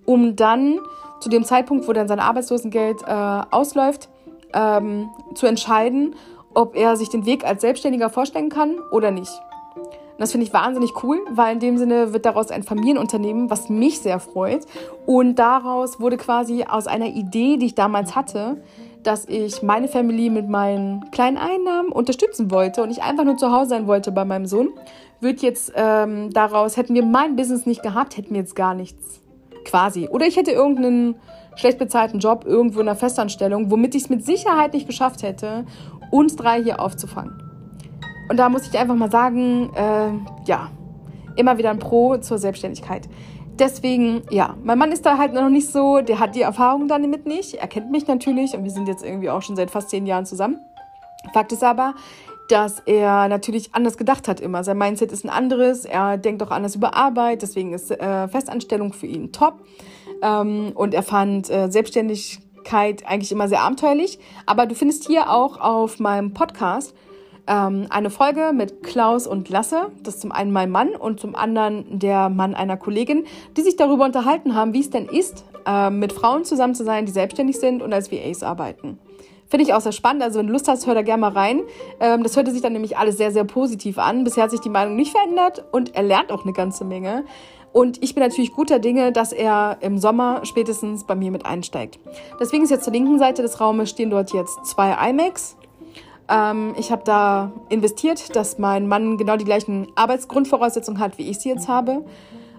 um 0.05 0.35
dann 0.35 0.79
zu 1.19 1.27
dem 1.29 1.43
Zeitpunkt, 1.43 1.87
wo 1.87 1.93
dann 1.93 2.07
sein 2.07 2.19
Arbeitslosengeld 2.19 3.01
äh, 3.03 3.11
ausläuft, 3.51 4.09
ähm, 4.53 5.09
zu 5.35 5.47
entscheiden, 5.47 6.15
ob 6.53 6.75
er 6.75 6.95
sich 6.95 7.09
den 7.09 7.25
Weg 7.25 7.45
als 7.45 7.61
Selbstständiger 7.61 8.09
vorstellen 8.09 8.49
kann 8.49 8.77
oder 8.91 9.11
nicht. 9.11 9.31
Und 9.75 10.23
das 10.23 10.31
finde 10.33 10.45
ich 10.45 10.53
wahnsinnig 10.53 11.01
cool, 11.03 11.21
weil 11.31 11.53
in 11.53 11.59
dem 11.59 11.77
Sinne 11.77 12.11
wird 12.11 12.25
daraus 12.25 12.51
ein 12.51 12.63
Familienunternehmen, 12.63 13.49
was 13.49 13.69
mich 13.69 13.99
sehr 14.01 14.19
freut. 14.19 14.65
Und 15.05 15.35
daraus 15.35 16.01
wurde 16.01 16.17
quasi 16.17 16.65
aus 16.67 16.87
einer 16.87 17.07
Idee, 17.07 17.55
die 17.55 17.67
ich 17.67 17.75
damals 17.75 18.15
hatte, 18.15 18.61
dass 19.03 19.25
ich 19.29 19.63
meine 19.63 19.87
Familie 19.87 20.29
mit 20.29 20.49
meinen 20.49 21.09
kleinen 21.11 21.37
Einnahmen 21.37 21.89
unterstützen 21.89 22.51
wollte 22.51 22.83
und 22.83 22.91
ich 22.91 23.01
einfach 23.01 23.23
nur 23.23 23.37
zu 23.37 23.51
Hause 23.51 23.69
sein 23.69 23.87
wollte 23.87 24.11
bei 24.11 24.25
meinem 24.25 24.45
Sohn, 24.45 24.71
wird 25.21 25.41
jetzt 25.41 25.71
ähm, 25.75 26.31
daraus, 26.31 26.75
hätten 26.75 26.95
wir 26.95 27.05
mein 27.05 27.35
Business 27.35 27.65
nicht 27.65 27.81
gehabt, 27.81 28.17
hätten 28.17 28.31
wir 28.31 28.41
jetzt 28.41 28.55
gar 28.55 28.73
nichts. 28.73 29.21
Quasi. 29.63 30.07
Oder 30.09 30.25
ich 30.25 30.35
hätte 30.35 30.51
irgendeinen 30.51 31.15
schlecht 31.59 31.77
bezahlten 31.77 32.19
Job 32.19 32.45
irgendwo 32.45 32.79
in 32.79 32.87
einer 32.87 32.97
Festanstellung, 32.97 33.69
womit 33.69 33.93
ich 33.95 34.03
es 34.03 34.09
mit 34.09 34.25
Sicherheit 34.25 34.73
nicht 34.73 34.87
geschafft 34.87 35.23
hätte, 35.23 35.65
uns 36.09 36.35
drei 36.35 36.63
hier 36.63 36.79
aufzufangen. 36.79 37.43
Und 38.29 38.37
da 38.37 38.49
muss 38.49 38.67
ich 38.67 38.77
einfach 38.77 38.95
mal 38.95 39.11
sagen, 39.11 39.69
äh, 39.75 40.11
ja, 40.45 40.69
immer 41.35 41.57
wieder 41.57 41.71
ein 41.71 41.79
Pro 41.79 42.17
zur 42.17 42.37
Selbstständigkeit. 42.37 43.09
Deswegen, 43.57 44.21
ja, 44.29 44.55
mein 44.63 44.77
Mann 44.77 44.91
ist 44.91 45.05
da 45.05 45.17
halt 45.17 45.33
noch 45.33 45.49
nicht 45.49 45.69
so, 45.69 45.99
der 45.99 46.19
hat 46.19 46.35
die 46.35 46.41
Erfahrung 46.41 46.87
damit 46.87 47.25
nicht. 47.25 47.55
Er 47.55 47.67
kennt 47.67 47.91
mich 47.91 48.07
natürlich 48.07 48.53
und 48.53 48.63
wir 48.63 48.71
sind 48.71 48.87
jetzt 48.87 49.03
irgendwie 49.03 49.29
auch 49.29 49.41
schon 49.41 49.57
seit 49.57 49.69
fast 49.69 49.89
zehn 49.89 50.05
Jahren 50.05 50.25
zusammen. 50.25 50.59
Fakt 51.33 51.51
ist 51.51 51.63
aber, 51.63 51.95
dass 52.47 52.79
er 52.85 53.27
natürlich 53.27 53.75
anders 53.75 53.97
gedacht 53.97 54.27
hat 54.27 54.39
immer. 54.39 54.63
Sein 54.63 54.77
Mindset 54.77 55.11
ist 55.11 55.25
ein 55.25 55.29
anderes, 55.29 55.83
er 55.83 56.17
denkt 56.17 56.41
auch 56.41 56.51
anders 56.51 56.75
über 56.75 56.95
Arbeit, 56.95 57.41
deswegen 57.41 57.73
ist 57.73 57.91
äh, 57.91 58.27
Festanstellung 58.29 58.93
für 58.93 59.07
ihn 59.07 59.33
top. 59.33 59.61
Ähm, 60.21 60.71
und 60.75 60.93
er 60.93 61.03
fand 61.03 61.49
äh, 61.49 61.69
Selbstständigkeit 61.69 63.05
eigentlich 63.05 63.31
immer 63.31 63.47
sehr 63.47 63.61
abenteuerlich. 63.61 64.19
Aber 64.45 64.65
du 64.65 64.75
findest 64.75 65.07
hier 65.07 65.31
auch 65.31 65.59
auf 65.59 65.99
meinem 65.99 66.33
Podcast 66.33 66.93
ähm, 67.47 67.87
eine 67.89 68.09
Folge 68.09 68.51
mit 68.53 68.83
Klaus 68.83 69.27
und 69.27 69.49
Lasse. 69.49 69.91
Das 70.03 70.15
ist 70.15 70.21
zum 70.21 70.31
einen 70.31 70.51
mein 70.51 70.69
Mann 70.69 70.89
und 70.89 71.19
zum 71.19 71.35
anderen 71.35 71.99
der 71.99 72.29
Mann 72.29 72.53
einer 72.53 72.77
Kollegin, 72.77 73.25
die 73.57 73.61
sich 73.61 73.75
darüber 73.75 74.05
unterhalten 74.05 74.55
haben, 74.55 74.73
wie 74.73 74.81
es 74.81 74.89
denn 74.89 75.07
ist, 75.07 75.45
äh, 75.65 75.89
mit 75.89 76.13
Frauen 76.13 76.45
zusammen 76.45 76.75
zu 76.75 76.85
sein, 76.85 77.05
die 77.05 77.11
selbstständig 77.11 77.59
sind 77.59 77.81
und 77.81 77.91
als 77.91 78.11
VAs 78.11 78.43
arbeiten. 78.43 78.99
Finde 79.49 79.65
ich 79.65 79.73
auch 79.73 79.81
sehr 79.81 79.93
spannend. 79.93 80.21
Also 80.21 80.39
wenn 80.39 80.45
du 80.45 80.53
Lust 80.53 80.67
hast, 80.67 80.85
hör 80.85 80.93
da 80.93 81.01
gerne 81.01 81.21
mal 81.21 81.31
rein. 81.31 81.61
Ähm, 81.99 82.21
das 82.21 82.35
hörte 82.35 82.51
sich 82.51 82.61
dann 82.61 82.73
nämlich 82.73 82.97
alles 82.97 83.17
sehr, 83.17 83.31
sehr 83.31 83.45
positiv 83.45 83.97
an. 83.97 84.23
Bisher 84.23 84.43
hat 84.43 84.51
sich 84.51 84.59
die 84.59 84.69
Meinung 84.69 84.95
nicht 84.95 85.11
verändert 85.11 85.65
und 85.71 85.95
er 85.95 86.03
lernt 86.03 86.31
auch 86.31 86.43
eine 86.43 86.53
ganze 86.53 86.85
Menge. 86.85 87.25
Und 87.71 88.01
ich 88.03 88.15
bin 88.15 88.23
natürlich 88.23 88.53
guter 88.53 88.79
Dinge, 88.79 89.11
dass 89.11 89.31
er 89.31 89.77
im 89.81 89.99
Sommer 89.99 90.41
spätestens 90.43 91.05
bei 91.05 91.15
mir 91.15 91.31
mit 91.31 91.45
einsteigt. 91.45 91.99
Deswegen 92.39 92.63
ist 92.63 92.69
jetzt 92.71 92.83
zur 92.83 92.93
linken 92.93 93.19
Seite 93.19 93.41
des 93.41 93.59
Raumes 93.61 93.89
stehen 93.89 94.09
dort 94.09 94.31
jetzt 94.33 94.65
zwei 94.65 95.09
iMacs 95.09 95.55
ähm, 96.29 96.75
ich 96.77 96.91
habe 96.91 97.01
da 97.03 97.51
investiert, 97.69 98.35
dass 98.35 98.59
mein 98.59 98.87
Mann 98.87 99.17
genau 99.17 99.35
die 99.35 99.45
gleichen 99.45 99.87
Arbeitsgrundvoraussetzungen 99.95 100.99
hat, 100.99 101.17
wie 101.17 101.29
ich 101.29 101.39
sie 101.39 101.49
jetzt 101.49 101.67
habe. 101.67 102.05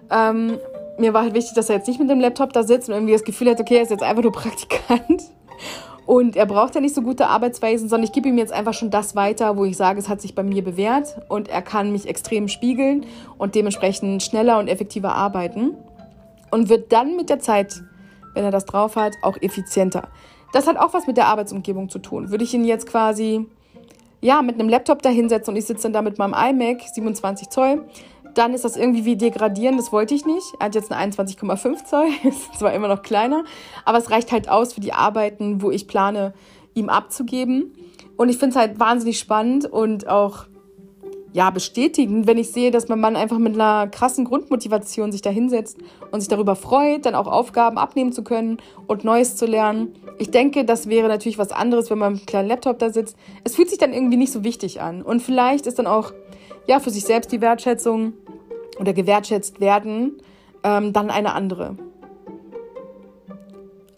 Ähm, 0.09 0.57
mir 0.97 1.13
war 1.13 1.23
halt 1.23 1.33
wichtig, 1.33 1.53
dass 1.55 1.69
er 1.69 1.77
jetzt 1.77 1.87
nicht 1.87 1.99
mit 1.99 2.09
dem 2.09 2.19
Laptop 2.19 2.51
da 2.53 2.63
sitzt 2.63 2.89
und 2.89 2.95
irgendwie 2.95 3.13
das 3.13 3.23
Gefühl 3.23 3.49
hat, 3.49 3.59
okay, 3.59 3.77
er 3.77 3.83
ist 3.83 3.91
jetzt 3.91 4.03
einfach 4.03 4.23
nur 4.23 4.33
Praktikant. 4.33 5.23
Und 6.11 6.35
er 6.35 6.45
braucht 6.45 6.75
ja 6.75 6.81
nicht 6.81 6.93
so 6.93 7.01
gute 7.03 7.27
Arbeitsweisen, 7.27 7.87
sondern 7.87 8.03
ich 8.03 8.11
gebe 8.11 8.27
ihm 8.27 8.37
jetzt 8.37 8.51
einfach 8.51 8.73
schon 8.73 8.89
das 8.89 9.15
weiter, 9.15 9.55
wo 9.55 9.63
ich 9.63 9.77
sage, 9.77 9.97
es 9.97 10.09
hat 10.09 10.19
sich 10.19 10.35
bei 10.35 10.43
mir 10.43 10.61
bewährt 10.61 11.15
und 11.29 11.47
er 11.47 11.61
kann 11.61 11.93
mich 11.93 12.05
extrem 12.05 12.49
spiegeln 12.49 13.05
und 13.37 13.55
dementsprechend 13.55 14.21
schneller 14.21 14.59
und 14.59 14.67
effektiver 14.67 15.15
arbeiten. 15.15 15.73
Und 16.51 16.67
wird 16.67 16.91
dann 16.91 17.15
mit 17.15 17.29
der 17.29 17.39
Zeit, 17.39 17.81
wenn 18.33 18.43
er 18.43 18.51
das 18.51 18.65
drauf 18.65 18.97
hat, 18.97 19.13
auch 19.21 19.37
effizienter. 19.41 20.09
Das 20.51 20.67
hat 20.67 20.75
auch 20.75 20.93
was 20.93 21.07
mit 21.07 21.15
der 21.15 21.27
Arbeitsumgebung 21.27 21.87
zu 21.87 21.99
tun. 21.99 22.29
Würde 22.29 22.43
ich 22.43 22.53
ihn 22.53 22.65
jetzt 22.65 22.87
quasi 22.87 23.45
ja, 24.19 24.41
mit 24.41 24.55
einem 24.55 24.67
Laptop 24.67 25.01
da 25.01 25.07
hinsetzen 25.07 25.53
und 25.53 25.57
ich 25.57 25.65
sitze 25.65 25.83
dann 25.83 25.93
da 25.93 26.01
mit 26.01 26.17
meinem 26.17 26.33
iMac 26.33 26.81
27 26.93 27.47
Zoll, 27.47 27.85
dann 28.33 28.53
ist 28.53 28.65
das 28.65 28.77
irgendwie 28.77 29.05
wie 29.05 29.15
degradieren, 29.15 29.77
das 29.77 29.91
wollte 29.91 30.13
ich 30.13 30.25
nicht. 30.25 30.45
Er 30.59 30.67
hat 30.67 30.75
jetzt 30.75 30.91
eine 30.91 31.11
21,5 31.11 31.85
Zoll, 31.85 32.07
ist 32.23 32.57
zwar 32.57 32.73
immer 32.73 32.87
noch 32.87 33.01
kleiner, 33.01 33.43
aber 33.85 33.97
es 33.97 34.09
reicht 34.11 34.31
halt 34.31 34.49
aus 34.49 34.73
für 34.73 34.81
die 34.81 34.93
Arbeiten, 34.93 35.61
wo 35.61 35.71
ich 35.71 35.87
plane, 35.87 36.33
ihm 36.73 36.89
abzugeben. 36.89 37.73
Und 38.17 38.29
ich 38.29 38.37
finde 38.37 38.51
es 38.51 38.55
halt 38.55 38.79
wahnsinnig 38.79 39.19
spannend 39.19 39.65
und 39.65 40.07
auch 40.07 40.45
ja, 41.33 41.49
bestätigend, 41.49 42.27
wenn 42.27 42.37
ich 42.37 42.51
sehe, 42.51 42.71
dass 42.71 42.89
mein 42.89 42.99
Mann 42.99 43.15
einfach 43.15 43.37
mit 43.37 43.53
einer 43.53 43.87
krassen 43.87 44.25
Grundmotivation 44.25 45.11
sich 45.11 45.21
da 45.21 45.29
hinsetzt 45.29 45.77
und 46.11 46.19
sich 46.19 46.27
darüber 46.27 46.55
freut, 46.55 47.05
dann 47.05 47.15
auch 47.15 47.27
Aufgaben 47.27 47.77
abnehmen 47.77 48.11
zu 48.11 48.23
können 48.23 48.57
und 48.87 49.05
Neues 49.05 49.37
zu 49.37 49.45
lernen. 49.45 49.93
Ich 50.17 50.31
denke, 50.31 50.65
das 50.65 50.89
wäre 50.89 51.07
natürlich 51.07 51.37
was 51.37 51.53
anderes, 51.53 51.89
wenn 51.89 51.99
man 51.99 52.13
mit 52.13 52.21
einem 52.21 52.25
kleinen 52.25 52.49
Laptop 52.49 52.79
da 52.79 52.89
sitzt. 52.89 53.15
Es 53.45 53.55
fühlt 53.55 53.69
sich 53.69 53.79
dann 53.79 53.93
irgendwie 53.93 54.17
nicht 54.17 54.33
so 54.33 54.43
wichtig 54.43 54.81
an. 54.81 55.01
Und 55.01 55.21
vielleicht 55.21 55.67
ist 55.67 55.79
dann 55.79 55.87
auch, 55.87 56.11
ja, 56.67 56.79
für 56.79 56.89
sich 56.89 57.03
selbst 57.03 57.31
die 57.31 57.41
Wertschätzung 57.41 58.13
oder 58.79 58.93
gewertschätzt 58.93 59.59
werden 59.59 60.21
ähm, 60.63 60.93
dann 60.93 61.09
eine 61.09 61.33
andere. 61.33 61.77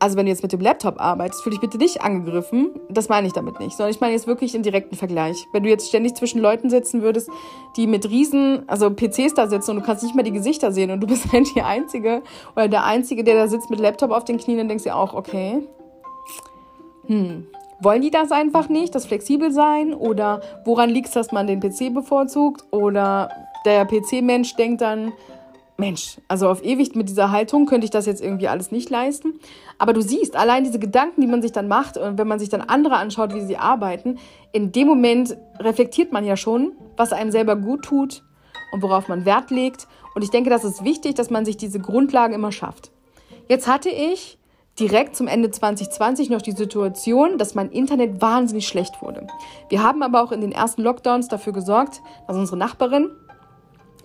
Also 0.03 0.17
wenn 0.17 0.25
du 0.25 0.33
jetzt 0.33 0.43
mit 0.43 0.51
dem 0.51 0.59
Laptop 0.59 0.99
arbeitest, 0.99 1.43
fühle 1.43 1.53
dich 1.55 1.61
bitte 1.61 1.77
nicht 1.77 2.01
angegriffen. 2.01 2.71
Das 2.89 3.07
meine 3.07 3.25
ich 3.25 3.31
damit 3.31 3.61
nicht, 3.61 3.77
sondern 3.77 3.93
ich 3.93 4.01
meine 4.01 4.11
jetzt 4.11 4.27
wirklich 4.27 4.53
in 4.53 4.61
direkten 4.61 4.97
Vergleich. 4.97 5.47
Wenn 5.53 5.63
du 5.63 5.69
jetzt 5.69 5.87
ständig 5.87 6.13
zwischen 6.15 6.41
Leuten 6.41 6.69
sitzen 6.69 7.01
würdest, 7.01 7.29
die 7.77 7.87
mit 7.87 8.09
riesen, 8.09 8.67
also 8.67 8.89
PCs 8.89 9.33
da 9.33 9.47
sitzen 9.47 9.71
und 9.71 9.77
du 9.77 9.85
kannst 9.85 10.03
nicht 10.03 10.13
mehr 10.13 10.25
die 10.25 10.33
Gesichter 10.33 10.73
sehen 10.73 10.91
und 10.91 10.99
du 10.99 11.07
bist 11.07 11.23
halt 11.31 11.55
die 11.55 11.61
Einzige 11.61 12.21
oder 12.53 12.67
der 12.67 12.83
Einzige, 12.83 13.23
der 13.23 13.35
da 13.35 13.47
sitzt 13.47 13.69
mit 13.69 13.79
Laptop 13.79 14.11
auf 14.11 14.25
den 14.25 14.37
Knien, 14.37 14.57
dann 14.57 14.67
denkst 14.67 14.83
du 14.83 14.93
auch, 14.93 15.13
okay, 15.13 15.65
hm, 17.05 17.47
wollen 17.83 18.01
die 18.01 18.11
das 18.11 18.31
einfach 18.31 18.69
nicht, 18.69 18.95
das 18.95 19.05
flexibel 19.05 19.51
sein? 19.51 19.93
Oder 19.93 20.41
woran 20.65 20.89
liegt 20.89 21.07
es, 21.07 21.13
dass 21.13 21.31
man 21.31 21.47
den 21.47 21.59
PC 21.59 21.93
bevorzugt? 21.93 22.63
Oder 22.71 23.29
der 23.65 23.85
PC-Mensch 23.85 24.55
denkt 24.55 24.81
dann, 24.81 25.13
Mensch, 25.77 26.17
also 26.27 26.49
auf 26.49 26.63
ewig 26.63 26.95
mit 26.95 27.09
dieser 27.09 27.31
Haltung 27.31 27.65
könnte 27.65 27.85
ich 27.85 27.91
das 27.91 28.05
jetzt 28.05 28.21
irgendwie 28.21 28.47
alles 28.47 28.71
nicht 28.71 28.89
leisten. 28.89 29.39
Aber 29.79 29.93
du 29.93 30.01
siehst, 30.01 30.35
allein 30.35 30.63
diese 30.63 30.77
Gedanken, 30.77 31.21
die 31.21 31.27
man 31.27 31.41
sich 31.41 31.51
dann 31.51 31.67
macht 31.67 31.97
und 31.97 32.17
wenn 32.17 32.27
man 32.27 32.39
sich 32.39 32.49
dann 32.49 32.61
andere 32.61 32.95
anschaut, 32.95 33.33
wie 33.33 33.41
sie 33.41 33.57
arbeiten, 33.57 34.19
in 34.51 34.71
dem 34.71 34.87
Moment 34.87 35.35
reflektiert 35.59 36.11
man 36.11 36.25
ja 36.25 36.37
schon, 36.37 36.73
was 36.95 37.11
einem 37.11 37.31
selber 37.31 37.55
gut 37.55 37.83
tut 37.83 38.23
und 38.71 38.83
worauf 38.83 39.07
man 39.07 39.25
Wert 39.25 39.49
legt. 39.49 39.87
Und 40.13 40.23
ich 40.23 40.29
denke, 40.29 40.51
das 40.51 40.63
ist 40.63 40.83
wichtig, 40.83 41.15
dass 41.15 41.31
man 41.31 41.43
sich 41.43 41.57
diese 41.57 41.79
Grundlagen 41.79 42.35
immer 42.35 42.51
schafft. 42.51 42.91
Jetzt 43.47 43.67
hatte 43.67 43.89
ich 43.89 44.37
direkt 44.79 45.15
zum 45.15 45.27
Ende 45.27 45.51
2020 45.51 46.29
noch 46.29 46.41
die 46.41 46.51
Situation, 46.51 47.37
dass 47.37 47.55
mein 47.55 47.69
Internet 47.69 48.21
wahnsinnig 48.21 48.67
schlecht 48.67 49.01
wurde. 49.01 49.27
Wir 49.69 49.83
haben 49.83 50.01
aber 50.01 50.23
auch 50.23 50.31
in 50.31 50.41
den 50.41 50.51
ersten 50.51 50.81
Lockdowns 50.81 51.27
dafür 51.27 51.53
gesorgt, 51.53 52.01
dass 52.27 52.37
unsere 52.37 52.57
Nachbarin, 52.57 53.11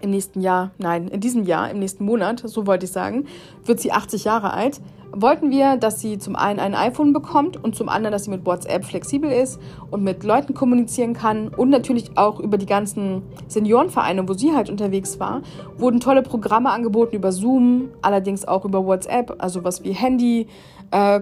im 0.01 0.11
nächsten 0.11 0.41
Jahr, 0.41 0.71
nein, 0.79 1.09
in 1.09 1.21
diesem 1.21 1.45
Jahr, 1.45 1.71
im 1.71 1.81
nächsten 1.81 2.05
Monat, 2.05 2.43
so 2.45 2.67
wollte 2.67 2.87
ich 2.87 2.93
sagen, 2.93 3.27
wird 3.65 3.81
sie 3.81 3.91
80 3.91 4.25
Jahre 4.25 4.53
alt. 4.53 4.81
Wollten 5.13 5.51
wir, 5.51 5.77
dass 5.77 6.01
sie 6.01 6.19
zum 6.19 6.37
einen 6.37 6.59
ein 6.61 6.75
iPhone 6.75 7.13
bekommt 7.13 7.63
und 7.63 7.75
zum 7.75 7.89
anderen, 7.89 8.13
dass 8.13 8.25
sie 8.25 8.31
mit 8.31 8.45
WhatsApp 8.45 8.85
flexibel 8.85 9.31
ist 9.31 9.59
und 9.91 10.05
mit 10.05 10.23
Leuten 10.23 10.55
kommunizieren 10.55 11.15
kann 11.15 11.49
und 11.49 11.71
natürlich 11.71 12.17
auch 12.17 12.39
über 12.41 12.59
die 12.59 12.67
ganzen 12.67 13.23
Seniorenvereine, 13.49 14.29
wo 14.29 14.35
sie 14.35 14.55
halt 14.55 14.69
unterwegs 14.71 15.19
war, 15.19 15.43
wurden 15.79 16.01
tolle 16.01 16.23
Programme 16.23 16.71
angeboten 16.71 17.17
über 17.17 17.33
Zoom, 17.33 17.89
allerdings 18.03 18.47
auch 18.47 18.65
über 18.65 18.85
WhatsApp, 18.85 19.35
also 19.39 19.65
was 19.65 19.83
wie 19.83 19.93
Handy, 19.93 20.47
äh, 20.91 21.21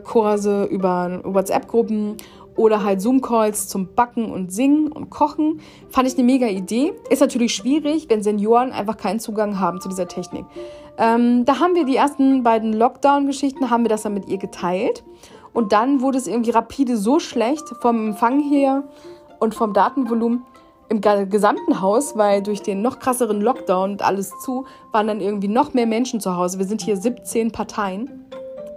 über 0.71 1.21
WhatsApp-Gruppen 1.25 2.17
oder 2.57 2.83
halt 2.83 3.01
Zoom-Calls 3.01 3.69
zum 3.69 3.95
Backen 3.95 4.31
und 4.31 4.53
Singen 4.53 4.91
und 4.91 5.11
Kochen. 5.11 5.61
Fand 5.91 6.09
ich 6.09 6.15
eine 6.15 6.25
mega 6.25 6.47
Idee. 6.47 6.95
Ist 7.11 7.21
natürlich 7.21 7.55
schwierig, 7.55 8.07
wenn 8.09 8.23
Senioren 8.23 8.73
einfach 8.73 8.97
keinen 8.97 9.21
Zugang 9.21 9.61
haben 9.61 9.81
zu 9.81 9.89
dieser 9.89 10.09
Technik. 10.09 10.47
Ähm, 10.99 11.45
da 11.45 11.61
haben 11.61 11.75
wir 11.75 11.85
die 11.85 11.97
ersten 11.97 12.43
beiden 12.43 12.73
Lockdown-Geschichten, 12.73 13.71
haben 13.71 13.85
wir 13.85 13.91
das 13.91 14.03
dann 14.03 14.15
mit 14.15 14.29
ihr 14.29 14.39
geteilt. 14.39 15.05
Und 15.53 15.73
dann 15.73 16.01
wurde 16.01 16.19
es 16.19 16.27
irgendwie 16.27 16.51
rapide 16.51 16.97
so 16.97 17.19
schlecht 17.19 17.65
vom 17.81 18.09
Empfang 18.09 18.41
her 18.41 18.85
und 19.39 19.55
vom 19.55 19.73
Datenvolumen 19.73 20.45
im 20.89 21.01
gesamten 21.01 21.81
Haus, 21.81 22.17
weil 22.17 22.43
durch 22.43 22.63
den 22.63 22.81
noch 22.81 22.99
krasseren 22.99 23.41
Lockdown 23.41 23.93
und 23.93 24.03
alles 24.03 24.31
zu, 24.45 24.67
waren 24.93 25.07
dann 25.07 25.21
irgendwie 25.21 25.49
noch 25.49 25.75
mehr 25.75 25.87
Menschen 25.87 26.21
zu 26.21 26.37
Hause. 26.37 26.59
Wir 26.59 26.67
sind 26.67 26.81
hier 26.81 26.97
17 26.97 27.51
Parteien 27.51 28.27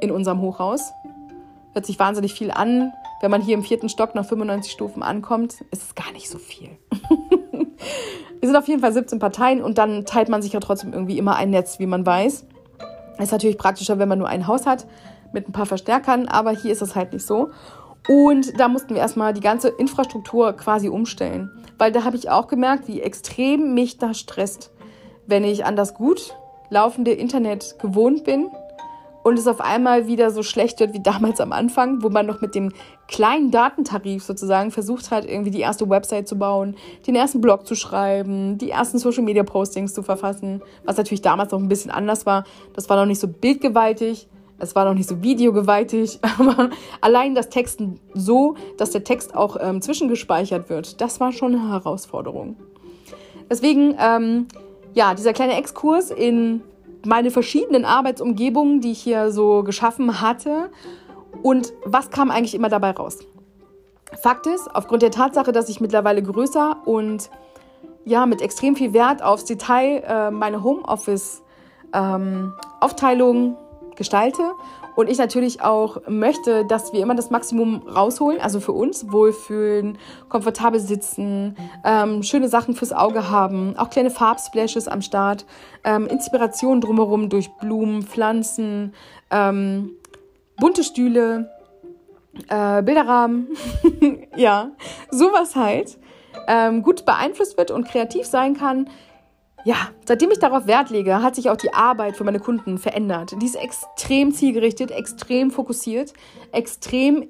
in 0.02 0.12
unserem 0.12 0.42
Hochhaus. 0.42 0.92
Hört 1.74 1.86
sich 1.86 2.00
wahnsinnig 2.00 2.34
viel 2.34 2.52
an. 2.52 2.92
Wenn 3.21 3.32
man 3.32 3.41
hier 3.41 3.55
im 3.55 3.63
vierten 3.63 3.89
Stock 3.89 4.15
nach 4.15 4.25
95 4.25 4.71
Stufen 4.71 5.03
ankommt, 5.03 5.62
ist 5.71 5.84
es 5.84 5.95
gar 5.95 6.12
nicht 6.13 6.29
so 6.29 6.38
viel. 6.38 6.69
Wir 8.39 8.47
sind 8.47 8.55
auf 8.55 8.67
jeden 8.67 8.79
Fall 8.79 8.93
17 8.93 9.19
Parteien 9.19 9.62
und 9.62 9.77
dann 9.77 10.05
teilt 10.05 10.29
man 10.29 10.41
sich 10.41 10.53
ja 10.53 10.62
trotzdem 10.62 10.93
irgendwie 10.93 11.17
immer 11.17 11.36
ein 11.36 11.49
Netz, 11.49 11.79
wie 11.79 11.86
man 11.86 12.05
weiß. 12.05 12.45
Ist 13.17 13.32
natürlich 13.34 13.58
praktischer, 13.58 13.99
wenn 13.99 14.08
man 14.08 14.19
nur 14.19 14.29
ein 14.29 14.47
Haus 14.47 14.65
hat 14.65 14.88
mit 15.34 15.49
ein 15.49 15.51
paar 15.51 15.65
Verstärkern, 15.65 16.27
aber 16.27 16.51
hier 16.51 16.71
ist 16.71 16.82
es 16.82 16.95
halt 16.95 17.12
nicht 17.12 17.25
so. 17.25 17.49
Und 18.08 18.58
da 18.58 18.69
mussten 18.69 18.95
wir 18.95 19.01
erstmal 19.01 19.34
die 19.34 19.41
ganze 19.41 19.67
Infrastruktur 19.67 20.53
quasi 20.53 20.88
umstellen. 20.88 21.51
Weil 21.77 21.91
da 21.91 22.05
habe 22.05 22.15
ich 22.15 22.29
auch 22.29 22.47
gemerkt, 22.47 22.88
wie 22.88 23.01
extrem 23.01 23.73
mich 23.73 23.97
das 23.97 24.17
stresst, 24.17 24.71
wenn 25.27 25.43
ich 25.43 25.65
an 25.65 25.75
das 25.75 25.93
gut 25.93 26.36
laufende 26.69 27.12
Internet 27.12 27.77
gewohnt 27.79 28.23
bin 28.23 28.49
und 29.30 29.38
es 29.38 29.48
auf 29.48 29.62
einmal 29.62 30.08
wieder 30.08 30.32
so 30.32 30.42
schlecht 30.42 30.80
wird 30.80 30.94
wie 30.94 31.02
damals 31.02 31.39
am 31.39 31.52
Anfang, 31.52 32.02
wo 32.02 32.10
man 32.10 32.26
noch 32.26 32.42
mit 32.42 32.56
dem 32.56 32.74
kleinen 33.08 33.52
Datentarif 33.52 34.24
sozusagen 34.24 34.72
versucht 34.72 35.12
hat, 35.12 35.24
irgendwie 35.24 35.52
die 35.52 35.60
erste 35.60 35.88
Website 35.88 36.28
zu 36.28 36.38
bauen, 36.38 36.76
den 37.06 37.15
ersten 37.15 37.39
Blog 37.39 37.68
zu 37.68 37.76
schreiben, 37.76 38.58
die 38.58 38.72
ersten 38.72 38.98
Social 38.98 39.24
Media 39.24 39.44
Postings 39.44 39.94
zu 39.94 40.02
verfassen, 40.02 40.63
was 40.84 40.98
natürlich 40.98 41.22
damals 41.22 41.52
noch 41.52 41.60
ein 41.60 41.70
bisschen 41.70 41.92
anders 41.92 42.26
war. 42.26 42.44
Das 42.74 42.89
war 42.89 42.98
noch 42.98 43.06
nicht 43.06 43.20
so 43.20 43.28
bildgewaltig, 43.28 44.28
es 44.58 44.76
war 44.76 44.86
noch 44.86 44.96
nicht 44.96 45.08
so 45.08 45.22
videogewaltig, 45.22 46.20
aber 46.39 46.72
allein 47.00 47.36
das 47.36 47.50
Texten 47.50 48.00
so, 48.15 48.56
dass 48.78 48.89
der 48.89 49.04
Text 49.04 49.36
auch 49.36 49.58
ähm, 49.62 49.82
zwischengespeichert 49.82 50.72
wird, 50.72 51.02
das 51.02 51.20
war 51.20 51.32
schon 51.32 51.54
eine 51.54 51.70
Herausforderung. 51.70 52.56
Deswegen, 53.48 53.96
ähm, 54.00 54.48
ja, 54.96 55.13
dieser 55.13 55.34
kleine 55.34 55.56
Exkurs 55.56 56.10
in 56.10 56.62
meine 57.06 57.32
verschiedenen 57.32 57.86
Arbeitsumgebungen, 57.86 58.82
die 58.82 58.92
ich 58.92 59.02
hier 59.02 59.32
so 59.32 59.64
geschaffen 59.64 60.20
hatte. 60.22 60.70
Und 61.44 61.72
was 61.86 62.10
kam 62.10 62.32
eigentlich 62.32 62.56
immer 62.56 62.70
dabei 62.70 62.92
raus? 62.92 63.20
Fakt 64.22 64.48
ist, 64.48 64.74
aufgrund 64.74 65.04
der 65.04 65.12
Tatsache, 65.12 65.52
dass 65.52 65.70
ich 65.70 65.80
mittlerweile 65.80 66.24
größer 66.24 66.78
und 66.86 67.30
ja, 68.06 68.26
mit 68.26 68.42
extrem 68.42 68.76
viel 68.76 68.94
Wert 68.94 69.22
aufs 69.22 69.46
Detail 69.46 70.04
äh, 70.08 70.32
meine 70.32 70.64
Homeoffice-Aufteilung 70.64 73.38
ähm, 73.38 73.56
gestalte 73.96 74.54
und 74.95 75.10
ich 75.10 75.17
natürlich 75.17 75.62
auch 75.62 76.02
möchte, 76.08 76.65
dass 76.65 76.93
wir 76.93 77.02
immer 77.02 77.15
das 77.15 77.30
Maximum 77.30 77.88
rausholen, 77.88 78.39
also 78.41 78.60
für 78.60 78.71
uns 78.71 79.12
wohlfühlen, 79.12 79.97
komfortabel 80.28 80.80
sitzen, 80.80 81.56
ähm, 81.86 82.23
schöne 82.23 82.49
Sachen 82.49 82.75
fürs 82.75 82.91
Auge 82.91 83.30
haben, 83.30 83.75
auch 83.78 83.89
kleine 83.89 84.10
Farbsplashes 84.10 84.88
am 84.88 85.02
Start, 85.02 85.45
ähm, 85.84 86.08
Inspiration 86.08 86.82
drumherum 86.82 87.30
durch 87.30 87.49
Blumen, 87.60 88.04
Pflanzen, 88.04 88.93
ähm, 89.32 89.91
bunte 90.58 90.84
Stühle, 90.84 91.49
äh, 92.47 92.82
Bilderrahmen, 92.82 93.49
ja, 94.36 94.71
sowas 95.12 95.56
halt, 95.56 95.97
ähm, 96.47 96.84
gut 96.84 97.06
beeinflusst 97.06 97.58
wird 97.58 97.71
und 97.71 97.88
kreativ 97.88 98.25
sein 98.25 98.56
kann. 98.56 98.89
Ja, 99.69 99.89
seitdem 100.03 100.32
ich 100.32 100.39
darauf 100.39 100.65
Wert 100.65 100.89
lege, 100.89 101.21
hat 101.21 101.36
sich 101.36 101.51
auch 101.51 101.55
die 101.55 101.75
Arbeit 101.75 102.17
für 102.17 102.23
meine 102.23 102.39
Kunden 102.39 102.79
verändert. 102.79 103.36
Die 103.39 103.45
ist 103.45 103.53
extrem 103.53 104.32
zielgerichtet, 104.32 104.89
extrem 104.89 105.51
fokussiert, 105.51 106.13
extrem 106.51 107.29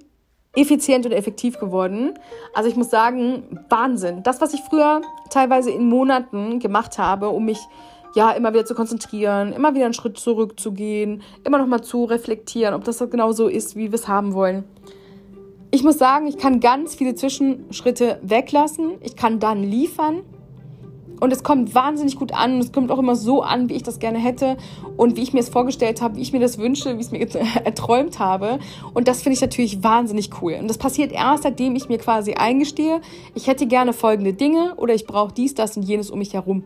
effizient 0.55 1.05
und 1.05 1.11
effektiv 1.11 1.59
geworden. 1.59 2.17
Also 2.53 2.69
ich 2.69 2.77
muss 2.77 2.89
sagen, 2.89 3.59
Wahnsinn. 3.67 4.23
Das, 4.23 4.39
was 4.39 4.53
ich 4.53 4.61
früher 4.61 5.01
teilweise 5.29 5.69
in 5.69 5.89
Monaten 5.89 6.59
gemacht 6.59 6.97
habe, 6.97 7.27
um 7.27 7.43
mich 7.43 7.59
ja 8.15 8.31
immer 8.31 8.53
wieder 8.53 8.63
zu 8.63 8.73
konzentrieren, 8.73 9.51
immer 9.51 9.75
wieder 9.75 9.83
einen 9.83 9.93
Schritt 9.93 10.17
zurückzugehen, 10.17 11.23
immer 11.43 11.57
noch 11.57 11.67
mal 11.67 11.81
zu 11.81 12.05
reflektieren, 12.05 12.73
ob 12.73 12.85
das 12.85 12.99
genau 13.09 13.33
so 13.33 13.49
ist, 13.49 13.75
wie 13.75 13.91
wir 13.91 13.99
es 13.99 14.07
haben 14.07 14.33
wollen. 14.33 14.63
Ich 15.71 15.83
muss 15.83 15.97
sagen, 15.97 16.25
ich 16.25 16.37
kann 16.37 16.61
ganz 16.61 16.95
viele 16.95 17.15
Zwischenschritte 17.15 18.17
weglassen. 18.21 18.93
Ich 19.01 19.17
kann 19.17 19.41
dann 19.41 19.61
liefern. 19.61 20.21
Und 21.19 21.33
es 21.33 21.43
kommt 21.43 21.75
wahnsinnig 21.75 22.15
gut 22.15 22.33
an. 22.33 22.59
Es 22.59 22.71
kommt 22.71 22.91
auch 22.91 22.99
immer 22.99 23.15
so 23.15 23.41
an, 23.41 23.69
wie 23.69 23.75
ich 23.75 23.83
das 23.83 23.99
gerne 23.99 24.19
hätte 24.19 24.57
und 24.97 25.15
wie 25.15 25.21
ich 25.21 25.33
mir 25.33 25.39
es 25.39 25.49
vorgestellt 25.49 26.01
habe, 26.01 26.15
wie 26.15 26.21
ich 26.21 26.33
mir 26.33 26.39
das 26.39 26.57
wünsche, 26.57 26.97
wie 26.97 27.01
ich 27.01 27.07
es 27.07 27.11
mir 27.11 27.19
erträumt 27.65 28.19
habe. 28.19 28.59
Und 28.93 29.07
das 29.07 29.21
finde 29.21 29.35
ich 29.35 29.41
natürlich 29.41 29.83
wahnsinnig 29.83 30.29
cool. 30.41 30.57
Und 30.59 30.67
das 30.67 30.77
passiert 30.77 31.11
erst, 31.11 31.43
seitdem 31.43 31.75
ich 31.75 31.89
mir 31.89 31.97
quasi 31.97 32.33
eingestehe, 32.33 33.01
ich 33.35 33.47
hätte 33.47 33.67
gerne 33.67 33.93
folgende 33.93 34.33
Dinge 34.33 34.75
oder 34.77 34.93
ich 34.93 35.05
brauche 35.05 35.33
dies, 35.33 35.53
das 35.53 35.77
und 35.77 35.83
jenes 35.83 36.09
um 36.09 36.19
mich 36.19 36.33
herum 36.33 36.63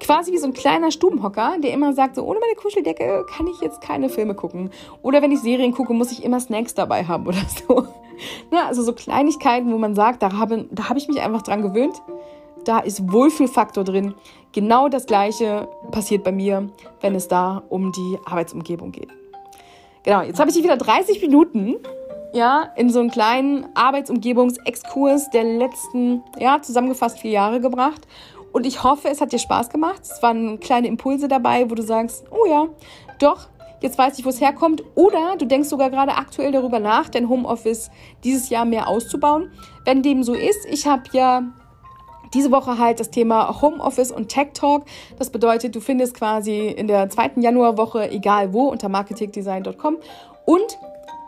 quasi 0.00 0.32
wie 0.32 0.38
so 0.38 0.46
ein 0.46 0.54
kleiner 0.54 0.90
Stubenhocker, 0.90 1.56
der 1.62 1.72
immer 1.72 1.92
sagt, 1.92 2.16
so 2.16 2.24
ohne 2.24 2.40
meine 2.40 2.54
Kuscheldecke 2.54 3.24
kann 3.28 3.46
ich 3.46 3.60
jetzt 3.60 3.80
keine 3.80 4.08
Filme 4.08 4.34
gucken. 4.34 4.70
Oder 5.02 5.22
wenn 5.22 5.30
ich 5.30 5.40
Serien 5.40 5.72
gucke, 5.72 5.92
muss 5.92 6.10
ich 6.10 6.24
immer 6.24 6.40
Snacks 6.40 6.74
dabei 6.74 7.04
haben 7.04 7.26
oder 7.28 7.38
so. 7.66 7.86
Na, 8.50 8.66
also 8.66 8.82
so 8.82 8.92
Kleinigkeiten, 8.92 9.72
wo 9.72 9.78
man 9.78 9.94
sagt, 9.94 10.22
da 10.22 10.32
habe, 10.32 10.66
da 10.70 10.88
habe 10.88 10.98
ich 10.98 11.08
mich 11.08 11.20
einfach 11.20 11.42
dran 11.42 11.62
gewöhnt. 11.62 12.02
Da 12.64 12.80
ist 12.80 13.12
Wohlfühlfaktor 13.12 13.84
drin. 13.84 14.14
Genau 14.52 14.88
das 14.88 15.06
Gleiche 15.06 15.68
passiert 15.90 16.24
bei 16.24 16.32
mir, 16.32 16.68
wenn 17.00 17.14
es 17.14 17.28
da 17.28 17.62
um 17.68 17.92
die 17.92 18.18
Arbeitsumgebung 18.24 18.92
geht. 18.92 19.08
Genau, 20.02 20.22
jetzt 20.22 20.40
habe 20.40 20.50
ich 20.50 20.56
wieder 20.56 20.76
30 20.76 21.20
Minuten 21.20 21.76
ja, 22.32 22.70
in 22.76 22.90
so 22.90 23.00
einen 23.00 23.10
kleinen 23.10 23.66
Arbeitsumgebungsexkurs 23.74 25.30
der 25.30 25.44
letzten, 25.44 26.22
ja, 26.38 26.62
zusammengefasst 26.62 27.18
vier 27.18 27.32
Jahre 27.32 27.60
gebracht. 27.60 28.06
Und 28.52 28.66
ich 28.66 28.82
hoffe, 28.82 29.08
es 29.08 29.20
hat 29.20 29.32
dir 29.32 29.38
Spaß 29.38 29.70
gemacht. 29.70 30.00
Es 30.02 30.22
waren 30.22 30.58
kleine 30.60 30.88
Impulse 30.88 31.28
dabei, 31.28 31.70
wo 31.70 31.74
du 31.74 31.82
sagst, 31.82 32.24
oh 32.30 32.46
ja, 32.48 32.66
doch, 33.18 33.48
jetzt 33.80 33.98
weiß 33.98 34.18
ich, 34.18 34.24
wo 34.24 34.28
es 34.28 34.40
herkommt. 34.40 34.82
Oder 34.94 35.36
du 35.38 35.46
denkst 35.46 35.68
sogar 35.68 35.90
gerade 35.90 36.14
aktuell 36.14 36.52
darüber 36.52 36.80
nach, 36.80 37.08
dein 37.08 37.28
Homeoffice 37.28 37.90
dieses 38.24 38.48
Jahr 38.48 38.64
mehr 38.64 38.88
auszubauen. 38.88 39.50
Wenn 39.84 40.02
dem 40.02 40.22
so 40.22 40.34
ist, 40.34 40.66
ich 40.66 40.86
habe 40.86 41.02
ja 41.12 41.44
diese 42.34 42.50
Woche 42.50 42.78
halt 42.78 43.00
das 43.00 43.10
Thema 43.10 43.60
Homeoffice 43.60 44.12
und 44.12 44.28
Tech 44.28 44.48
Talk. 44.54 44.84
Das 45.18 45.30
bedeutet, 45.30 45.74
du 45.74 45.80
findest 45.80 46.14
quasi 46.14 46.68
in 46.68 46.86
der 46.86 47.08
zweiten 47.10 47.42
Januarwoche, 47.42 48.10
egal 48.10 48.52
wo, 48.52 48.68
unter 48.68 48.88
marketingdesign.com 48.88 49.98
und 50.44 50.78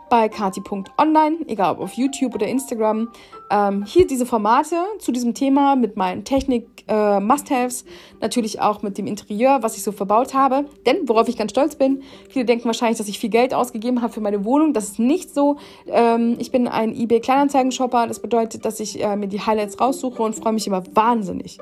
bei 0.09 0.29
kati.online, 0.29 1.37
egal 1.47 1.71
ob 1.71 1.79
auf 1.79 1.93
YouTube 1.93 2.35
oder 2.35 2.47
Instagram. 2.47 3.09
Ähm, 3.53 3.85
hier 3.85 4.07
diese 4.07 4.25
Formate 4.25 4.77
zu 4.97 5.11
diesem 5.11 5.35
Thema 5.35 5.75
mit 5.75 5.95
meinen 5.95 6.23
Technik-Must-Haves, 6.23 7.83
äh, 7.83 7.85
natürlich 8.19 8.61
auch 8.61 8.81
mit 8.81 8.97
dem 8.97 9.05
Interieur, 9.05 9.59
was 9.61 9.77
ich 9.77 9.83
so 9.83 9.91
verbaut 9.91 10.33
habe. 10.33 10.65
Denn 10.87 11.07
worauf 11.07 11.27
ich 11.27 11.37
ganz 11.37 11.51
stolz 11.51 11.75
bin, 11.75 12.01
viele 12.29 12.45
denken 12.45 12.65
wahrscheinlich, 12.65 12.97
dass 12.97 13.07
ich 13.07 13.19
viel 13.19 13.29
Geld 13.29 13.53
ausgegeben 13.53 14.01
habe 14.01 14.11
für 14.11 14.21
meine 14.21 14.43
Wohnung. 14.43 14.73
Das 14.73 14.85
ist 14.85 14.99
nicht 14.99 15.35
so. 15.35 15.57
Ähm, 15.85 16.37
ich 16.39 16.51
bin 16.51 16.67
ein 16.67 16.95
eBay-Kleinanzeigen-Shopper. 16.95 18.07
Das 18.07 18.19
bedeutet, 18.19 18.65
dass 18.65 18.79
ich 18.79 19.03
äh, 19.03 19.15
mir 19.15 19.27
die 19.27 19.41
Highlights 19.41 19.79
raussuche 19.79 20.23
und 20.23 20.33
freue 20.33 20.53
mich 20.53 20.65
immer 20.65 20.81
wahnsinnig. 20.95 21.59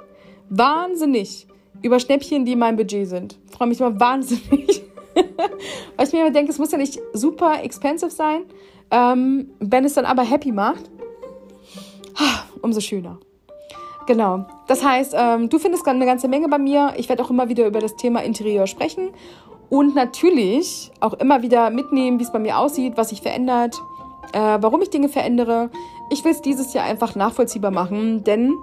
Wahnsinnig 0.50 1.46
über 1.82 2.00
Schnäppchen, 2.00 2.46
die 2.46 2.56
mein 2.56 2.78
Budget 2.78 3.10
sind. 3.10 3.38
Freue 3.52 3.68
mich 3.68 3.82
immer 3.82 4.00
wahnsinnig. 4.00 4.82
Weil 5.98 6.08
ich 6.08 6.14
mir 6.14 6.22
immer 6.22 6.32
denke, 6.32 6.52
es 6.52 6.58
muss 6.58 6.72
ja 6.72 6.78
nicht 6.78 7.02
super 7.12 7.62
expensive 7.62 8.12
sein. 8.12 8.44
Ähm, 8.92 9.52
wenn 9.60 9.84
es 9.84 9.96
dann 9.96 10.06
aber 10.06 10.24
happy 10.24 10.54
macht, 10.54 10.90
umso 12.62 12.82
schöner. 12.82 13.18
Genau. 14.08 14.46
Das 14.68 14.84
heißt, 14.84 15.14
ähm, 15.18 15.50
du 15.50 15.60
findest 15.60 15.88
eine 15.88 16.06
ganze 16.06 16.28
Menge 16.28 16.48
bei 16.48 16.58
mir. 16.58 16.94
Ich 16.98 17.08
werde 17.08 17.24
auch 17.24 17.30
immer 17.30 17.50
wieder 17.50 17.68
über 17.68 17.80
das 17.80 17.96
Thema 17.96 18.22
Interieur 18.24 18.68
sprechen 18.68 19.12
und 19.70 19.96
natürlich 19.96 20.92
auch 21.00 21.14
immer 21.14 21.42
wieder 21.42 21.70
mitnehmen, 21.70 22.20
wie 22.20 22.24
es 22.24 22.32
bei 22.32 22.40
mir 22.40 22.58
aussieht, 22.58 22.94
was 22.98 23.10
sich 23.10 23.22
verändert, 23.22 23.82
äh, 24.34 24.58
warum 24.60 24.82
ich 24.82 24.90
Dinge 24.90 25.08
verändere. 25.08 25.70
Ich 26.10 26.26
will 26.26 26.32
es 26.32 26.42
dieses 26.42 26.74
Jahr 26.74 26.86
einfach 26.86 27.16
nachvollziehbar 27.16 27.72
machen, 27.72 28.24
denn 28.24 28.54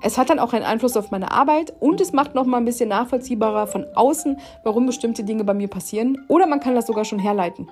es 0.00 0.16
hat 0.16 0.30
dann 0.30 0.38
auch 0.38 0.52
einen 0.52 0.64
Einfluss 0.64 0.96
auf 0.96 1.10
meine 1.10 1.32
Arbeit 1.32 1.74
und 1.80 2.00
es 2.00 2.12
macht 2.12 2.34
noch 2.34 2.44
mal 2.44 2.58
ein 2.58 2.64
bisschen 2.64 2.88
nachvollziehbarer 2.88 3.66
von 3.66 3.84
außen, 3.94 4.38
warum 4.62 4.86
bestimmte 4.86 5.24
Dinge 5.24 5.44
bei 5.44 5.54
mir 5.54 5.68
passieren. 5.68 6.24
Oder 6.28 6.46
man 6.46 6.60
kann 6.60 6.74
das 6.74 6.86
sogar 6.86 7.04
schon 7.04 7.18
herleiten, 7.18 7.68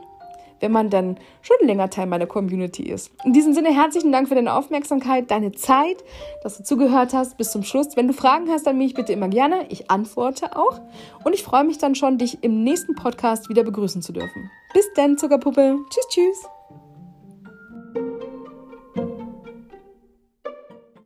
wenn 0.63 0.73
man 0.73 0.89
dann 0.89 1.19
schon 1.43 1.57
länger 1.67 1.91
Teil 1.91 2.07
meiner 2.07 2.27
Community 2.27 2.85
ist. 2.85 3.11
In 3.25 3.33
diesem 3.33 3.53
Sinne 3.53 3.75
herzlichen 3.75 4.13
Dank 4.13 4.29
für 4.29 4.35
deine 4.35 4.55
Aufmerksamkeit, 4.55 5.31
deine 5.31 5.53
Zeit, 5.53 6.03
dass 6.43 6.57
du 6.57 6.63
zugehört 6.65 7.13
hast 7.13 7.37
bis 7.37 7.51
zum 7.51 7.65
Schluss. 7.65 7.97
Wenn 7.97 8.07
du 8.07 8.15
Fragen 8.15 8.49
hast 8.49 8.67
an 8.67 8.79
mich, 8.79 8.95
bitte 8.95 9.13
immer 9.13 9.29
gerne. 9.29 9.67
Ich 9.69 9.91
antworte 9.91 10.57
auch. 10.57 10.81
Und 11.25 11.35
ich 11.35 11.43
freue 11.43 11.65
mich 11.65 11.79
dann 11.79 11.95
schon, 11.95 12.17
dich 12.17 12.43
im 12.43 12.63
nächsten 12.63 12.95
Podcast 12.95 13.49
wieder 13.49 13.65
begrüßen 13.65 14.01
zu 14.01 14.13
dürfen. 14.13 14.51
Bis 14.73 14.87
dann, 14.95 15.19
Zuckerpuppe. 15.19 15.79
Tschüss, 15.91 16.09
tschüss. 16.09 16.62